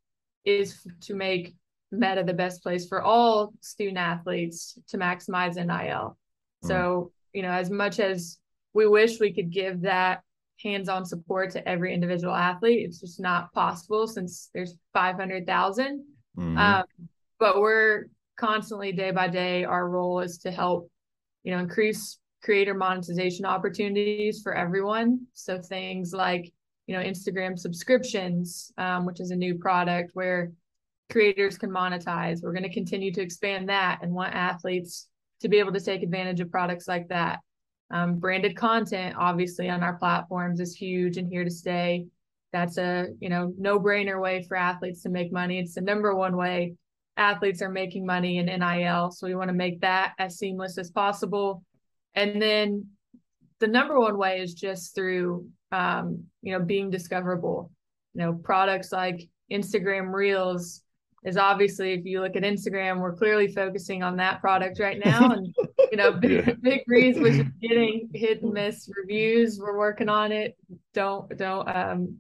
is 0.46 0.86
to 1.02 1.16
make 1.16 1.56
Meta 1.92 2.24
the 2.24 2.36
best 2.36 2.62
place 2.62 2.88
for 2.88 3.02
all 3.02 3.52
student 3.62 3.98
athletes 3.98 4.78
to 4.90 5.00
maximize 5.00 5.56
NIL. 5.56 5.66
Mm. 5.68 6.68
So, 6.68 7.12
you 7.34 7.42
know, 7.42 7.52
as 7.52 7.72
much 7.72 8.00
as 8.00 8.38
we 8.74 8.88
wish 8.88 9.20
we 9.20 9.34
could 9.34 9.52
give 9.52 9.82
that 9.82 10.22
hands-on 10.62 11.04
support 11.04 11.50
to 11.52 11.68
every 11.68 11.96
individual 11.96 12.36
athlete. 12.36 12.86
It's 12.86 13.00
just 13.00 13.20
not 13.20 13.52
possible 13.54 14.06
since 14.06 14.52
there's 14.54 14.76
500,000. 14.94 16.06
Mm-hmm. 16.38 16.58
Um, 16.58 16.84
but 17.40 17.60
we're 17.60 18.06
constantly 18.38 18.92
day 18.92 19.12
by 19.12 19.28
day, 19.28 19.64
our 19.64 19.88
role 19.88 20.20
is 20.20 20.38
to 20.40 20.52
help, 20.52 20.90
you 21.44 21.54
know, 21.54 21.60
increase 21.60 22.18
creator 22.44 22.74
monetization 22.74 23.46
opportunities 23.46 24.42
for 24.42 24.54
everyone. 24.54 25.28
So 25.34 25.62
things 25.62 26.14
like, 26.14 26.52
you 26.88 26.96
know, 26.96 27.04
Instagram 27.04 27.58
subscriptions, 27.58 28.72
um, 28.78 29.06
which 29.06 29.20
is 29.20 29.32
a 29.32 29.36
new 29.36 29.58
product 29.58 30.12
where 30.14 30.52
creators 31.12 31.58
can 31.58 31.70
monetize. 31.70 32.42
We're 32.42 32.54
going 32.54 32.64
to 32.64 32.74
continue 32.74 33.14
to 33.14 33.22
expand 33.22 33.70
that 33.70 34.00
and 34.02 34.12
want 34.12 34.34
athletes 34.34 35.08
to 35.42 35.50
be 35.50 35.60
able 35.60 35.74
to 35.74 35.80
take 35.80 36.04
advantage 36.04 36.40
of 36.40 36.52
products 36.52 36.88
like 36.88 37.08
that. 37.10 37.40
Um, 37.92 38.16
branded 38.16 38.56
content, 38.56 39.16
obviously, 39.20 39.70
on 39.70 39.84
our 39.84 39.98
platforms 39.98 40.60
is 40.60 40.74
huge 40.74 41.18
and 41.18 41.28
here 41.28 41.44
to 41.44 41.52
stay. 41.52 42.06
That's 42.54 42.78
a 42.78 43.08
you 43.20 43.30
know 43.30 43.54
no 43.58 43.80
brainer 43.80 44.22
way 44.22 44.44
for 44.44 44.56
athletes 44.56 45.04
to 45.04 45.10
make 45.10 45.32
money. 45.32 45.60
It's 45.60 45.76
the 45.76 45.82
number 45.82 46.16
one 46.16 46.38
way 46.38 46.74
athletes 47.18 47.62
are 47.62 47.70
making 47.70 48.06
money 48.06 48.38
in 48.38 48.46
NIL. 48.46 49.12
So 49.12 49.28
we 49.28 49.36
want 49.36 49.50
to 49.50 49.54
make 49.54 49.82
that 49.82 50.14
as 50.18 50.38
seamless 50.38 50.78
as 50.78 50.92
possible. 50.92 51.64
And 52.16 52.42
then 52.42 52.88
the 53.60 53.68
number 53.68 54.00
one 54.00 54.18
way 54.18 54.40
is 54.42 54.54
just 54.54 54.96
through 54.96 55.48
um, 55.72 56.26
you 56.42 56.58
know 56.58 56.64
being 56.64 56.90
discoverable. 56.90 57.72
You 58.14 58.22
know 58.22 58.34
products 58.34 58.92
like 58.92 59.30
Instagram 59.52 60.12
Reels 60.12 60.82
is 61.24 61.38
obviously 61.38 61.94
if 61.94 62.04
you 62.04 62.22
look 62.22 62.36
at 62.36 62.44
Instagram, 62.44 63.00
we're 63.00 63.16
clearly 63.16 63.48
focusing 63.48 64.02
on 64.02 64.18
that 64.18 64.42
product 64.42 64.80
right 64.80 65.00
now. 65.04 65.32
And 65.32 65.56
you 65.92 65.98
know, 65.98 66.12
Big, 66.14 66.32
yeah. 66.48 66.54
Big 66.62 66.82
Reads, 66.88 67.20
which 67.20 67.34
is 67.34 67.46
getting 67.62 68.10
hit 68.14 68.42
and 68.42 68.54
miss 68.54 68.90
reviews. 68.96 69.60
We're 69.60 69.78
working 69.78 70.10
on 70.10 70.32
it. 70.32 70.58
Don't 70.94 71.36
don't 71.38 71.68
um 71.68 72.18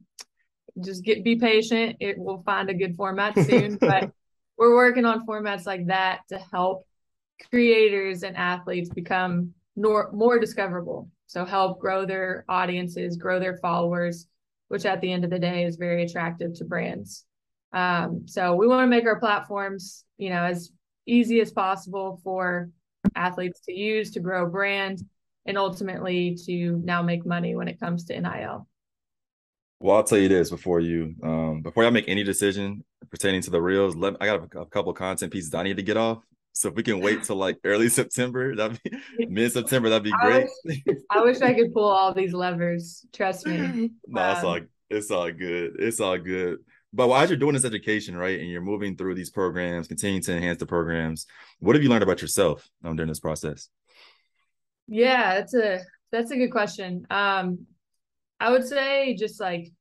just 0.83 1.03
get 1.03 1.23
be 1.23 1.35
patient. 1.35 1.97
It 1.99 2.17
will 2.17 2.43
find 2.43 2.69
a 2.69 2.73
good 2.73 2.95
format 2.95 3.37
soon. 3.39 3.77
but 3.81 4.11
we're 4.61 4.75
working 4.75 5.05
on 5.05 5.25
formats 5.25 5.65
like 5.65 5.87
that 5.87 6.19
to 6.29 6.37
help 6.37 6.85
creators 7.49 8.21
and 8.21 8.37
athletes 8.37 8.89
become 8.89 9.51
more 9.75 10.11
more 10.13 10.37
discoverable. 10.37 11.09
So 11.25 11.45
help 11.45 11.79
grow 11.79 12.05
their 12.05 12.45
audiences, 12.47 13.17
grow 13.17 13.39
their 13.39 13.57
followers, 13.57 14.27
which 14.67 14.85
at 14.85 15.01
the 15.01 15.11
end 15.11 15.23
of 15.23 15.31
the 15.31 15.39
day 15.39 15.63
is 15.65 15.77
very 15.77 16.03
attractive 16.03 16.53
to 16.53 16.63
brands. 16.63 17.25
Um, 17.73 18.27
so 18.27 18.53
we 18.53 18.67
want 18.67 18.83
to 18.83 18.95
make 18.95 19.05
our 19.05 19.19
platforms, 19.19 20.05
you 20.19 20.29
know, 20.29 20.43
as 20.43 20.71
easy 21.07 21.41
as 21.41 21.51
possible 21.51 22.21
for 22.23 22.69
athletes 23.15 23.61
to 23.61 23.73
use 23.73 24.11
to 24.11 24.19
grow 24.19 24.47
brand 24.47 25.01
and 25.47 25.57
ultimately 25.57 26.37
to 26.45 26.79
now 26.83 27.01
make 27.01 27.25
money 27.25 27.55
when 27.55 27.67
it 27.67 27.79
comes 27.79 28.05
to 28.05 28.21
NIL. 28.21 28.67
Well, 29.81 29.97
I'll 29.97 30.03
tell 30.03 30.19
you 30.19 30.27
this 30.27 30.51
before 30.51 30.79
you, 30.79 31.15
um, 31.23 31.61
before 31.61 31.83
I 31.83 31.89
make 31.89 32.07
any 32.07 32.23
decision 32.23 32.83
pertaining 33.09 33.41
to 33.41 33.49
the 33.49 33.59
reels, 33.59 33.95
let, 33.95 34.15
I 34.21 34.27
got 34.27 34.53
a, 34.55 34.59
a 34.59 34.65
couple 34.67 34.93
content 34.93 35.33
pieces 35.33 35.53
I 35.55 35.63
need 35.63 35.77
to 35.77 35.83
get 35.83 35.97
off. 35.97 36.19
So 36.53 36.69
if 36.69 36.75
we 36.75 36.83
can 36.83 36.99
wait 36.99 37.23
till 37.23 37.37
like 37.37 37.57
early 37.63 37.89
September, 38.01 38.55
that'd 38.55 38.79
be 38.83 38.91
mid 39.27 39.51
September, 39.51 39.89
that'd 39.89 40.03
be 40.03 40.11
great. 40.11 40.45
I 40.45 40.69
wish, 40.85 40.97
I 41.09 41.21
wish, 41.21 41.41
I 41.41 41.53
could 41.55 41.73
pull 41.73 41.89
all 41.89 42.13
these 42.13 42.31
levers. 42.31 43.05
Trust 43.11 43.47
me. 43.47 43.91
no, 44.07 44.21
um, 44.21 44.35
it's 44.35 44.43
all 44.43 44.59
it's 44.91 45.11
all 45.11 45.31
good. 45.31 45.77
It's 45.79 45.99
all 45.99 46.17
good. 46.19 46.59
But 46.93 47.09
as 47.13 47.29
you're 47.29 47.39
doing 47.39 47.53
this 47.53 47.65
education, 47.65 48.15
right, 48.15 48.39
and 48.39 48.49
you're 48.49 48.61
moving 48.61 48.97
through 48.97 49.15
these 49.15 49.31
programs, 49.31 49.87
continuing 49.87 50.21
to 50.23 50.35
enhance 50.35 50.59
the 50.59 50.65
programs, 50.65 51.25
what 51.59 51.75
have 51.75 51.81
you 51.81 51.89
learned 51.89 52.03
about 52.03 52.21
yourself 52.21 52.69
um, 52.83 52.97
during 52.97 53.07
this 53.07 53.21
process? 53.21 53.69
Yeah, 54.87 55.35
that's 55.35 55.55
a 55.55 55.79
that's 56.11 56.29
a 56.29 56.37
good 56.37 56.51
question. 56.51 57.07
Um, 57.09 57.65
I 58.41 58.49
would 58.49 58.67
say 58.67 59.15
just 59.15 59.39
like 59.39 59.71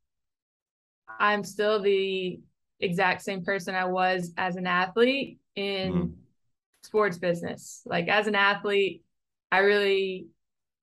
I'm 1.18 1.42
still 1.44 1.81
the 1.81 2.40
exact 2.79 3.23
same 3.23 3.42
person 3.42 3.75
I 3.75 3.87
was 3.87 4.33
as 4.37 4.57
an 4.57 4.66
athlete 4.66 5.38
in 5.57 5.92
mm-hmm. 5.92 6.12
sports 6.83 7.16
business. 7.16 7.81
Like 7.87 8.09
as 8.09 8.27
an 8.27 8.35
athlete, 8.35 9.03
I 9.51 9.61
really 9.61 10.27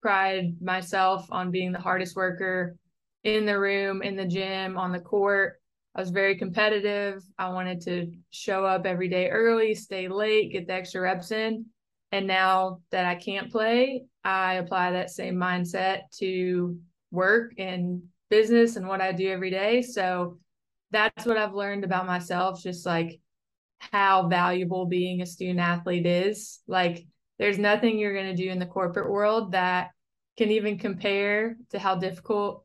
pride 0.02 0.56
myself 0.60 1.28
on 1.32 1.52
being 1.52 1.72
the 1.72 1.80
hardest 1.80 2.16
worker 2.16 2.76
in 3.24 3.46
the 3.46 3.60
room, 3.60 4.02
in 4.02 4.16
the 4.16 4.26
gym, 4.26 4.76
on 4.76 4.92
the 4.92 5.00
court. 5.00 5.62
I 5.94 6.00
was 6.00 6.10
very 6.10 6.36
competitive. 6.36 7.24
I 7.38 7.50
wanted 7.50 7.82
to 7.82 8.12
show 8.32 8.66
up 8.66 8.88
every 8.88 9.08
day 9.08 9.30
early, 9.30 9.76
stay 9.76 10.08
late, 10.08 10.52
get 10.52 10.66
the 10.66 10.74
extra 10.74 11.02
reps 11.02 11.32
in. 11.32 11.68
And 12.12 12.26
now 12.26 12.82
that 12.90 13.06
I 13.06 13.16
can't 13.16 13.52
play, 13.52 14.06
I 14.24 14.56
apply 14.56 14.92
that 14.92 15.12
same 15.12 15.36
mindset 15.36 16.02
to 16.18 16.80
work 17.12 17.54
and 17.58 18.04
business 18.30 18.76
and 18.76 18.88
what 18.88 19.02
I 19.02 19.12
do 19.12 19.30
every 19.30 19.50
day. 19.50 19.82
So 19.82 20.38
that's 20.92 21.26
what 21.26 21.38
I've 21.38 21.54
learned 21.54 21.84
about 21.84 22.08
myself, 22.08 22.62
just 22.62 22.86
like 22.86 23.20
how 23.80 24.28
valuable 24.28 24.86
being 24.86 25.22
a 25.22 25.26
student 25.26 25.60
athlete 25.60 26.06
is. 26.06 26.60
Like, 26.68 27.06
there's 27.40 27.58
nothing 27.58 28.00
you're 28.00 28.14
going 28.14 28.36
to 28.36 28.44
do 28.44 28.50
in 28.50 28.60
the 28.60 28.66
corporate 28.66 29.10
world 29.10 29.52
that 29.52 29.92
can 30.38 30.52
even 30.52 30.78
compare 30.78 31.56
to 31.70 31.80
how 31.80 31.96
difficult 31.96 32.64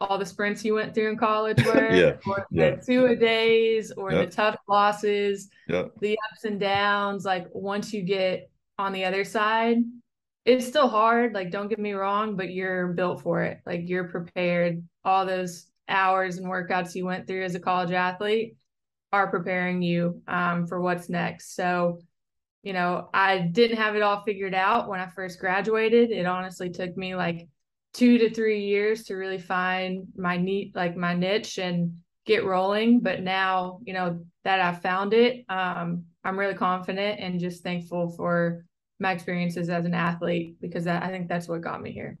all 0.00 0.18
the 0.18 0.26
sprints 0.26 0.64
you 0.64 0.74
went 0.74 0.94
through 0.94 1.10
in 1.10 1.16
college 1.16 1.64
were, 1.66 1.94
yeah. 1.94 2.16
or 2.26 2.46
the 2.50 2.62
yeah. 2.62 2.76
two 2.76 3.06
a 3.06 3.16
days, 3.16 3.92
or 3.92 4.12
yep. 4.12 4.30
the 4.30 4.36
tough 4.36 4.56
losses, 4.68 5.48
the 5.68 6.18
ups 6.30 6.44
and 6.44 6.60
downs. 6.60 7.24
Like 7.24 7.46
once 7.52 7.92
you 7.92 8.02
get 8.02 8.50
on 8.78 8.92
the 8.92 9.04
other 9.04 9.24
side, 9.24 9.78
it's 10.44 10.66
still 10.66 10.88
hard. 10.88 11.32
Like 11.34 11.50
don't 11.50 11.68
get 11.68 11.78
me 11.78 11.92
wrong, 11.92 12.36
but 12.36 12.52
you're 12.52 12.88
built 12.88 13.22
for 13.22 13.42
it. 13.42 13.60
Like 13.64 13.82
you're 13.88 14.08
prepared. 14.08 14.82
All 15.04 15.26
those 15.26 15.66
hours 15.88 16.38
and 16.38 16.46
workouts 16.46 16.94
you 16.94 17.04
went 17.06 17.26
through 17.26 17.44
as 17.44 17.54
a 17.54 17.60
college 17.60 17.92
athlete 17.92 18.56
are 19.12 19.30
preparing 19.30 19.82
you 19.82 20.22
um, 20.26 20.66
for 20.66 20.80
what's 20.80 21.08
next. 21.08 21.54
So, 21.54 22.00
you 22.62 22.72
know, 22.72 23.08
I 23.14 23.38
didn't 23.38 23.76
have 23.76 23.94
it 23.94 24.02
all 24.02 24.22
figured 24.22 24.54
out 24.54 24.88
when 24.88 25.00
I 25.00 25.06
first 25.06 25.38
graduated. 25.38 26.10
It 26.10 26.26
honestly 26.26 26.70
took 26.70 26.96
me 26.96 27.14
like 27.14 27.48
two 27.94 28.18
to 28.18 28.28
three 28.28 28.64
years 28.64 29.04
to 29.04 29.14
really 29.14 29.38
find 29.38 30.08
my 30.16 30.36
neat 30.36 30.74
like 30.74 30.96
my 30.96 31.14
niche 31.14 31.58
and 31.58 31.96
get 32.26 32.44
rolling 32.44 33.00
but 33.00 33.22
now 33.22 33.78
you 33.84 33.92
know 33.94 34.18
that 34.42 34.60
i 34.60 34.72
found 34.72 35.14
it 35.14 35.44
um, 35.48 36.04
i'm 36.24 36.38
really 36.38 36.54
confident 36.54 37.20
and 37.20 37.38
just 37.38 37.62
thankful 37.62 38.10
for 38.10 38.64
my 39.04 39.12
experiences 39.12 39.68
as 39.68 39.84
an 39.84 39.94
athlete 39.94 40.56
because 40.60 40.86
i 40.86 41.08
think 41.08 41.28
that's 41.28 41.48
what 41.48 41.60
got 41.60 41.80
me 41.80 41.92
here 41.92 42.18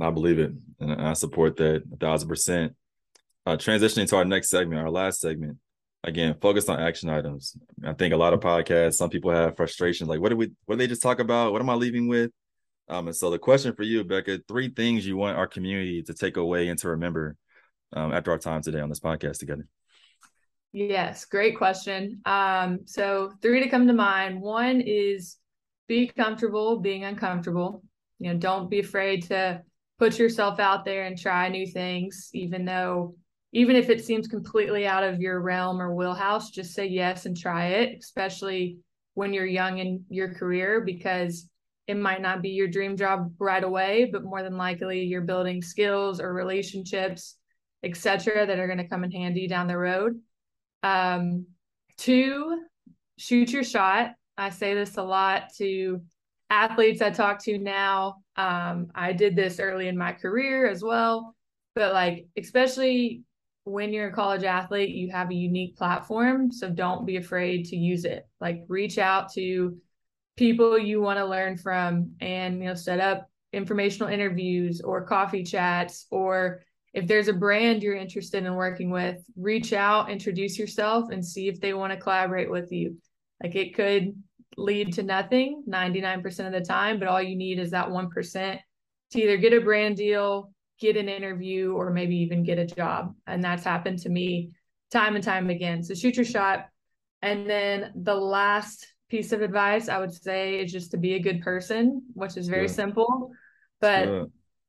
i 0.00 0.10
believe 0.10 0.38
it 0.38 0.52
and 0.80 0.92
i 1.02 1.12
support 1.12 1.56
that 1.56 1.82
a 1.92 1.96
thousand 1.96 2.28
percent 2.28 2.74
uh, 3.46 3.56
transitioning 3.56 4.08
to 4.08 4.16
our 4.16 4.24
next 4.24 4.50
segment 4.50 4.80
our 4.80 4.90
last 4.90 5.20
segment 5.20 5.56
again 6.04 6.34
focused 6.40 6.70
on 6.70 6.78
action 6.78 7.08
items 7.08 7.56
i 7.84 7.92
think 7.92 8.14
a 8.14 8.16
lot 8.16 8.32
of 8.32 8.40
podcasts 8.40 8.94
some 8.94 9.10
people 9.10 9.30
have 9.30 9.56
frustrations 9.56 10.08
like 10.08 10.20
what 10.20 10.28
did 10.28 10.38
we 10.38 10.52
what 10.66 10.76
did 10.76 10.80
they 10.80 10.86
just 10.86 11.02
talk 11.02 11.18
about 11.18 11.52
what 11.52 11.60
am 11.60 11.70
i 11.70 11.74
leaving 11.74 12.06
with 12.06 12.30
um, 12.88 13.06
and 13.06 13.16
so 13.16 13.30
the 13.30 13.38
question 13.38 13.74
for 13.74 13.82
you, 13.82 14.02
Becca, 14.02 14.40
three 14.48 14.70
things 14.70 15.06
you 15.06 15.16
want 15.16 15.36
our 15.36 15.46
community 15.46 16.02
to 16.04 16.14
take 16.14 16.36
away 16.36 16.68
and 16.68 16.78
to 16.80 16.88
remember 16.88 17.36
um, 17.92 18.12
after 18.12 18.30
our 18.30 18.38
time 18.38 18.62
today 18.62 18.80
on 18.80 18.88
this 18.88 19.00
podcast 19.00 19.38
together. 19.38 19.66
Yes, 20.72 21.24
great 21.24 21.56
question. 21.56 22.20
Um, 22.24 22.80
so 22.86 23.32
three 23.42 23.62
to 23.62 23.68
come 23.68 23.86
to 23.86 23.92
mind. 23.92 24.40
One 24.40 24.80
is 24.80 25.36
be 25.88 26.06
comfortable 26.06 26.78
being 26.78 27.04
uncomfortable. 27.04 27.82
You 28.18 28.32
know, 28.32 28.38
don't 28.38 28.70
be 28.70 28.80
afraid 28.80 29.24
to 29.24 29.62
put 29.98 30.18
yourself 30.18 30.60
out 30.60 30.84
there 30.84 31.04
and 31.04 31.18
try 31.18 31.48
new 31.48 31.66
things, 31.66 32.30
even 32.32 32.64
though 32.64 33.16
even 33.52 33.76
if 33.76 33.88
it 33.88 34.04
seems 34.04 34.28
completely 34.28 34.86
out 34.86 35.02
of 35.02 35.20
your 35.20 35.40
realm 35.40 35.80
or 35.80 35.94
wheelhouse, 35.94 36.50
just 36.50 36.74
say 36.74 36.86
yes 36.86 37.24
and 37.24 37.36
try 37.36 37.66
it, 37.68 37.98
especially 37.98 38.78
when 39.14 39.32
you're 39.32 39.46
young 39.46 39.78
in 39.78 40.04
your 40.10 40.34
career, 40.34 40.82
because 40.82 41.48
it 41.86 41.96
might 41.96 42.20
not 42.20 42.42
be 42.42 42.50
your 42.50 42.68
dream 42.68 42.96
job 42.96 43.32
right 43.38 43.64
away, 43.64 44.10
but 44.12 44.22
more 44.22 44.42
than 44.42 44.58
likely 44.58 45.04
you're 45.04 45.22
building 45.22 45.62
skills 45.62 46.20
or 46.20 46.34
relationships, 46.34 47.36
etc., 47.82 48.46
that 48.46 48.58
are 48.58 48.66
going 48.66 48.78
to 48.78 48.88
come 48.88 49.02
in 49.02 49.10
handy 49.10 49.48
down 49.48 49.66
the 49.66 49.78
road. 49.78 50.20
Um, 50.82 51.46
two, 51.96 52.60
shoot 53.16 53.50
your 53.50 53.64
shot. 53.64 54.12
I 54.38 54.50
say 54.50 54.74
this 54.74 54.96
a 54.96 55.02
lot 55.02 55.52
to 55.56 56.00
athletes 56.48 57.02
I 57.02 57.10
talk 57.10 57.42
to 57.44 57.58
now. 57.58 58.22
Um, 58.36 58.90
I 58.94 59.12
did 59.12 59.36
this 59.36 59.60
early 59.60 59.88
in 59.88 59.98
my 59.98 60.12
career 60.12 60.66
as 60.68 60.82
well, 60.82 61.34
but 61.74 61.92
like, 61.92 62.26
especially 62.38 63.22
when 63.64 63.92
you're 63.92 64.08
a 64.08 64.12
college 64.12 64.44
athlete, 64.44 64.94
you 64.94 65.10
have 65.10 65.30
a 65.30 65.34
unique 65.34 65.76
platform. 65.76 66.50
So 66.50 66.70
don't 66.70 67.04
be 67.04 67.16
afraid 67.16 67.66
to 67.66 67.76
use 67.76 68.06
it. 68.06 68.26
Like, 68.40 68.62
reach 68.68 68.96
out 68.96 69.32
to 69.34 69.76
people 70.38 70.78
you 70.78 71.02
want 71.02 71.18
to 71.18 71.26
learn 71.26 71.56
from 71.56 72.12
and 72.20 72.60
you 72.60 72.68
know 72.68 72.74
set 72.74 73.00
up 73.00 73.28
informational 73.52 74.08
interviews 74.08 74.80
or 74.80 75.04
coffee 75.04 75.42
chats 75.42 76.06
or 76.12 76.62
if 76.94 77.08
there's 77.08 77.26
a 77.26 77.32
brand 77.32 77.82
you're 77.82 77.96
interested 77.96 78.44
in 78.44 78.54
working 78.54 78.88
with 78.88 79.16
reach 79.36 79.72
out 79.72 80.08
introduce 80.08 80.56
yourself 80.56 81.10
and 81.10 81.26
see 81.26 81.48
if 81.48 81.60
they 81.60 81.74
want 81.74 81.92
to 81.92 81.98
collaborate 81.98 82.48
with 82.48 82.70
you 82.70 82.96
like 83.42 83.56
it 83.56 83.74
could 83.74 84.14
lead 84.58 84.92
to 84.92 85.02
nothing 85.02 85.62
99% 85.68 86.46
of 86.46 86.52
the 86.52 86.60
time 86.60 86.98
but 86.98 87.08
all 87.08 87.22
you 87.22 87.36
need 87.36 87.58
is 87.58 87.70
that 87.70 87.88
1% 87.88 88.58
to 89.10 89.22
either 89.22 89.36
get 89.36 89.52
a 89.52 89.60
brand 89.60 89.96
deal 89.96 90.50
get 90.80 90.96
an 90.96 91.08
interview 91.08 91.72
or 91.72 91.90
maybe 91.90 92.16
even 92.16 92.42
get 92.42 92.58
a 92.58 92.66
job 92.66 93.14
and 93.26 93.42
that's 93.42 93.64
happened 93.64 93.98
to 93.98 94.08
me 94.08 94.50
time 94.92 95.14
and 95.14 95.24
time 95.24 95.48
again 95.50 95.82
so 95.82 95.94
shoot 95.94 96.16
your 96.16 96.24
shot 96.24 96.68
and 97.22 97.48
then 97.48 97.92
the 97.94 98.14
last 98.14 98.86
piece 99.08 99.32
of 99.32 99.42
advice 99.42 99.88
I 99.88 99.98
would 99.98 100.12
say 100.12 100.60
is 100.60 100.72
just 100.72 100.90
to 100.92 100.96
be 100.96 101.14
a 101.14 101.18
good 101.18 101.42
person, 101.42 102.02
which 102.14 102.36
is 102.36 102.48
very 102.48 102.66
yeah. 102.66 102.72
simple, 102.72 103.30
but 103.80 104.06
yeah. 104.06 104.24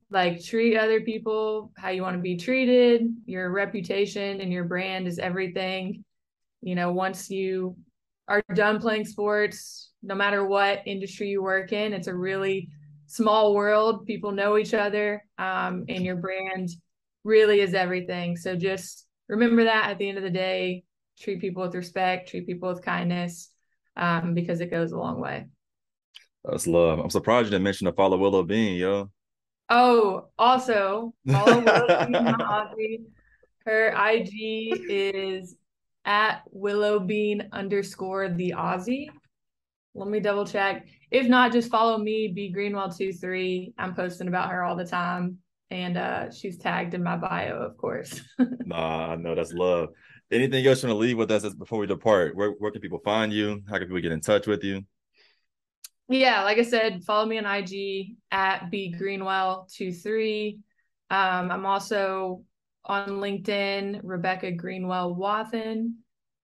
like 0.10 0.44
treat 0.44 0.78
other 0.78 1.02
people 1.02 1.72
how 1.78 1.90
you 1.90 2.02
want 2.02 2.16
to 2.16 2.22
be 2.22 2.38
treated. 2.38 3.08
Your 3.26 3.52
reputation 3.52 4.42
and 4.42 4.52
your 4.52 4.64
brand 4.64 5.08
is 5.08 5.20
everything. 5.20 6.04
You 6.62 6.76
know, 6.76 6.92
once 6.92 7.30
you 7.30 7.78
are 8.30 8.44
done 8.54 8.80
playing 8.80 9.06
sports, 9.06 9.92
no 10.04 10.16
matter 10.16 10.46
what 10.46 10.84
industry 10.86 11.30
you 11.30 11.42
work 11.42 11.74
in, 11.74 11.94
it's 11.94 12.08
a 12.08 12.14
really 12.14 12.70
small 13.08 13.56
world. 13.56 14.06
People 14.06 14.32
know 14.32 14.58
each 14.58 14.74
other, 14.74 15.26
um, 15.40 15.86
and 15.90 16.06
your 16.06 16.16
brand 16.16 16.70
really 17.24 17.60
is 17.60 17.74
everything. 17.74 18.38
So 18.38 18.56
just 18.56 19.08
remember 19.28 19.64
that 19.64 19.90
at 19.90 19.98
the 19.98 20.08
end 20.08 20.20
of 20.20 20.24
the 20.24 20.30
day, 20.30 20.84
treat 21.20 21.42
people 21.42 21.64
with 21.64 21.76
respect, 21.76 22.30
treat 22.30 22.46
people 22.46 22.70
with 22.70 22.86
kindness, 22.86 23.50
um, 23.98 24.36
because 24.36 24.62
it 24.62 24.72
goes 24.72 24.92
a 24.92 24.98
long 24.98 25.20
way. 25.20 25.48
That's 26.46 26.68
love. 26.68 27.00
I'm 27.00 27.10
surprised 27.10 27.48
you 27.48 27.52
didn't 27.52 27.64
mention 27.64 27.86
the 27.86 27.94
follow 27.94 28.18
Willow 28.18 28.44
Bean, 28.44 28.76
yo. 28.78 29.10
Oh, 29.70 30.28
also 30.38 31.14
follow 31.28 31.62
Willow 31.62 32.76
Bean. 32.78 33.08
Her 33.66 33.94
IG 34.10 34.90
is 34.90 35.56
at 36.10 36.42
willowbean 36.54 37.52
underscore 37.52 38.30
the 38.30 38.56
Aussie. 38.58 39.10
Let 39.94 40.10
me 40.10 40.20
double 40.20 40.46
check. 40.46 40.88
If 41.12 41.28
not, 41.28 41.52
just 41.52 41.70
follow 41.70 42.00
me, 42.00 42.30
B 42.30 42.50
Greenwell 42.52 42.92
two 42.92 43.14
three. 43.14 43.74
I'm 43.78 43.96
posting 43.96 44.28
about 44.28 44.50
her 44.50 44.64
all 44.64 44.76
the 44.76 44.86
time, 44.86 45.38
and 45.70 45.98
uh, 45.98 46.32
she's 46.32 46.58
tagged 46.58 46.96
in 46.96 47.04
my 47.04 47.16
bio, 47.16 47.62
of 47.62 47.78
course. 47.78 48.22
nah, 48.66 49.12
I 49.12 49.16
know 49.18 49.36
that's 49.36 49.54
love. 49.54 49.90
Anything 50.32 50.66
else 50.66 50.82
you 50.82 50.90
want 50.90 50.98
to 50.98 51.00
leave 51.00 51.18
with 51.18 51.32
us 51.32 51.54
before 51.54 51.80
we 51.80 51.88
depart? 51.88 52.36
Where 52.36 52.52
where 52.52 52.72
can 52.72 52.82
people 52.82 53.02
find 53.06 53.32
you? 53.32 53.62
How 53.70 53.78
can 53.78 53.88
people 53.88 54.02
get 54.02 54.12
in 54.12 54.22
touch 54.22 54.48
with 54.48 54.64
you? 54.64 54.84
Yeah, 56.08 56.44
like 56.44 56.58
I 56.58 56.64
said, 56.64 57.04
follow 57.04 57.28
me 57.28 57.38
on 57.38 57.46
IG 57.46 58.16
at 58.32 58.72
B 58.72 58.96
Greenwell 58.98 59.68
two 59.72 59.94
three. 59.94 60.60
Um, 61.12 61.52
I'm 61.52 61.66
also 61.68 62.44
on 62.90 63.08
LinkedIn, 63.08 64.02
Rebecca 64.04 64.52
Greenwell 64.52 65.16
Wathen. 65.16 65.98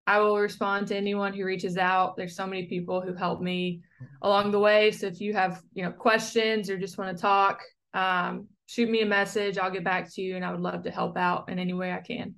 I 0.08 0.20
will 0.20 0.38
respond 0.38 0.88
to 0.88 0.96
anyone 0.96 1.34
who 1.34 1.44
reaches 1.44 1.78
out. 1.78 2.16
There's 2.16 2.36
so 2.36 2.46
many 2.46 2.68
people 2.68 3.02
who 3.02 3.16
help 3.16 3.42
me 3.42 3.82
along 4.22 4.52
the 4.52 4.60
way. 4.60 4.92
So 4.92 5.08
if 5.08 5.20
you 5.20 5.34
have, 5.34 5.64
you 5.74 5.84
know, 5.84 5.92
questions 5.92 6.70
or 6.70 6.78
just 6.78 7.00
want 7.00 7.18
to 7.18 7.20
talk, 7.20 7.64
um, 7.96 8.48
shoot 8.68 8.88
me 8.88 9.02
a 9.02 9.06
message. 9.06 9.58
I'll 9.58 9.72
get 9.72 9.84
back 9.84 10.14
to 10.14 10.22
you, 10.22 10.36
and 10.36 10.46
I 10.46 10.52
would 10.52 10.62
love 10.62 10.84
to 10.84 10.92
help 10.92 11.18
out 11.18 11.50
in 11.50 11.58
any 11.58 11.74
way 11.74 11.92
I 11.92 12.02
can. 12.02 12.36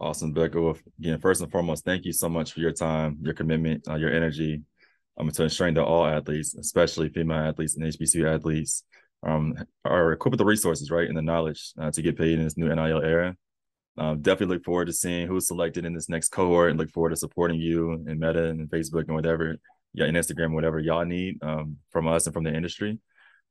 Awesome, 0.00 0.32
Becca. 0.32 0.60
Well, 0.60 0.76
again, 0.98 1.20
first 1.20 1.40
and 1.40 1.50
foremost, 1.50 1.84
thank 1.84 2.04
you 2.04 2.12
so 2.12 2.28
much 2.28 2.52
for 2.52 2.60
your 2.60 2.72
time, 2.72 3.18
your 3.22 3.34
commitment, 3.34 3.88
uh, 3.88 3.94
your 3.94 4.12
energy. 4.12 4.62
Um, 5.18 5.30
to 5.30 5.44
ensuring 5.44 5.72
that 5.74 5.84
all 5.84 6.04
athletes, 6.04 6.54
especially 6.56 7.08
female 7.08 7.38
athletes 7.38 7.76
and 7.76 7.86
HBCU 7.86 8.34
athletes, 8.34 8.84
um, 9.26 9.54
are 9.84 10.12
equipped 10.12 10.32
with 10.32 10.38
the 10.38 10.44
resources, 10.44 10.90
right, 10.90 11.08
and 11.08 11.16
the 11.16 11.22
knowledge 11.22 11.72
uh, 11.78 11.90
to 11.90 12.02
get 12.02 12.16
paid 12.16 12.38
in 12.38 12.44
this 12.44 12.56
new 12.56 12.72
NIL 12.72 13.02
era. 13.02 13.36
Um, 13.98 14.20
definitely 14.22 14.56
look 14.56 14.64
forward 14.64 14.86
to 14.86 14.92
seeing 14.92 15.26
who's 15.26 15.48
selected 15.48 15.84
in 15.84 15.94
this 15.94 16.08
next 16.08 16.28
cohort, 16.28 16.70
and 16.70 16.78
look 16.78 16.90
forward 16.90 17.10
to 17.10 17.16
supporting 17.16 17.60
you 17.60 17.92
and 17.92 18.20
Meta 18.20 18.44
and 18.44 18.70
Facebook 18.70 19.06
and 19.06 19.14
whatever, 19.14 19.56
yeah, 19.94 20.04
and 20.04 20.16
Instagram, 20.16 20.52
whatever 20.52 20.78
y'all 20.78 21.04
need 21.04 21.42
um, 21.42 21.78
from 21.90 22.06
us 22.06 22.26
and 22.26 22.34
from 22.34 22.44
the 22.44 22.54
industry. 22.54 22.98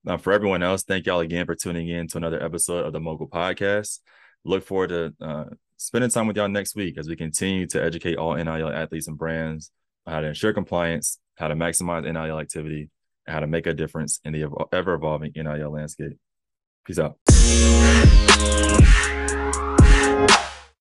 Now, 0.03 0.17
for 0.17 0.31
everyone 0.31 0.63
else, 0.63 0.83
thank 0.83 1.07
y'all 1.07 1.19
again 1.19 1.45
for 1.45 1.55
tuning 1.55 1.89
in 1.89 2.07
to 2.09 2.17
another 2.17 2.41
episode 2.41 2.85
of 2.85 2.93
the 2.93 2.99
Mogul 2.99 3.27
Podcast. 3.27 3.99
Look 4.45 4.63
forward 4.63 4.89
to 4.89 5.13
uh, 5.19 5.45
spending 5.77 6.11
time 6.11 6.27
with 6.27 6.37
y'all 6.37 6.47
next 6.47 6.75
week 6.75 6.97
as 6.97 7.09
we 7.09 7.15
continue 7.15 7.65
to 7.67 7.83
educate 7.83 8.15
all 8.15 8.35
NIL 8.35 8.69
athletes 8.69 9.07
and 9.07 9.17
brands 9.17 9.71
on 10.05 10.13
how 10.13 10.21
to 10.21 10.27
ensure 10.27 10.53
compliance, 10.53 11.19
how 11.35 11.47
to 11.47 11.55
maximize 11.55 12.03
NIL 12.03 12.39
activity, 12.39 12.91
how 13.27 13.39
to 13.39 13.47
make 13.47 13.67
a 13.67 13.73
difference 13.73 14.19
in 14.23 14.33
the 14.33 14.45
ever 14.71 14.93
evolving 14.93 15.31
NIL 15.35 15.71
landscape. 15.71 16.17
Peace 16.85 16.99
out. 16.99 17.17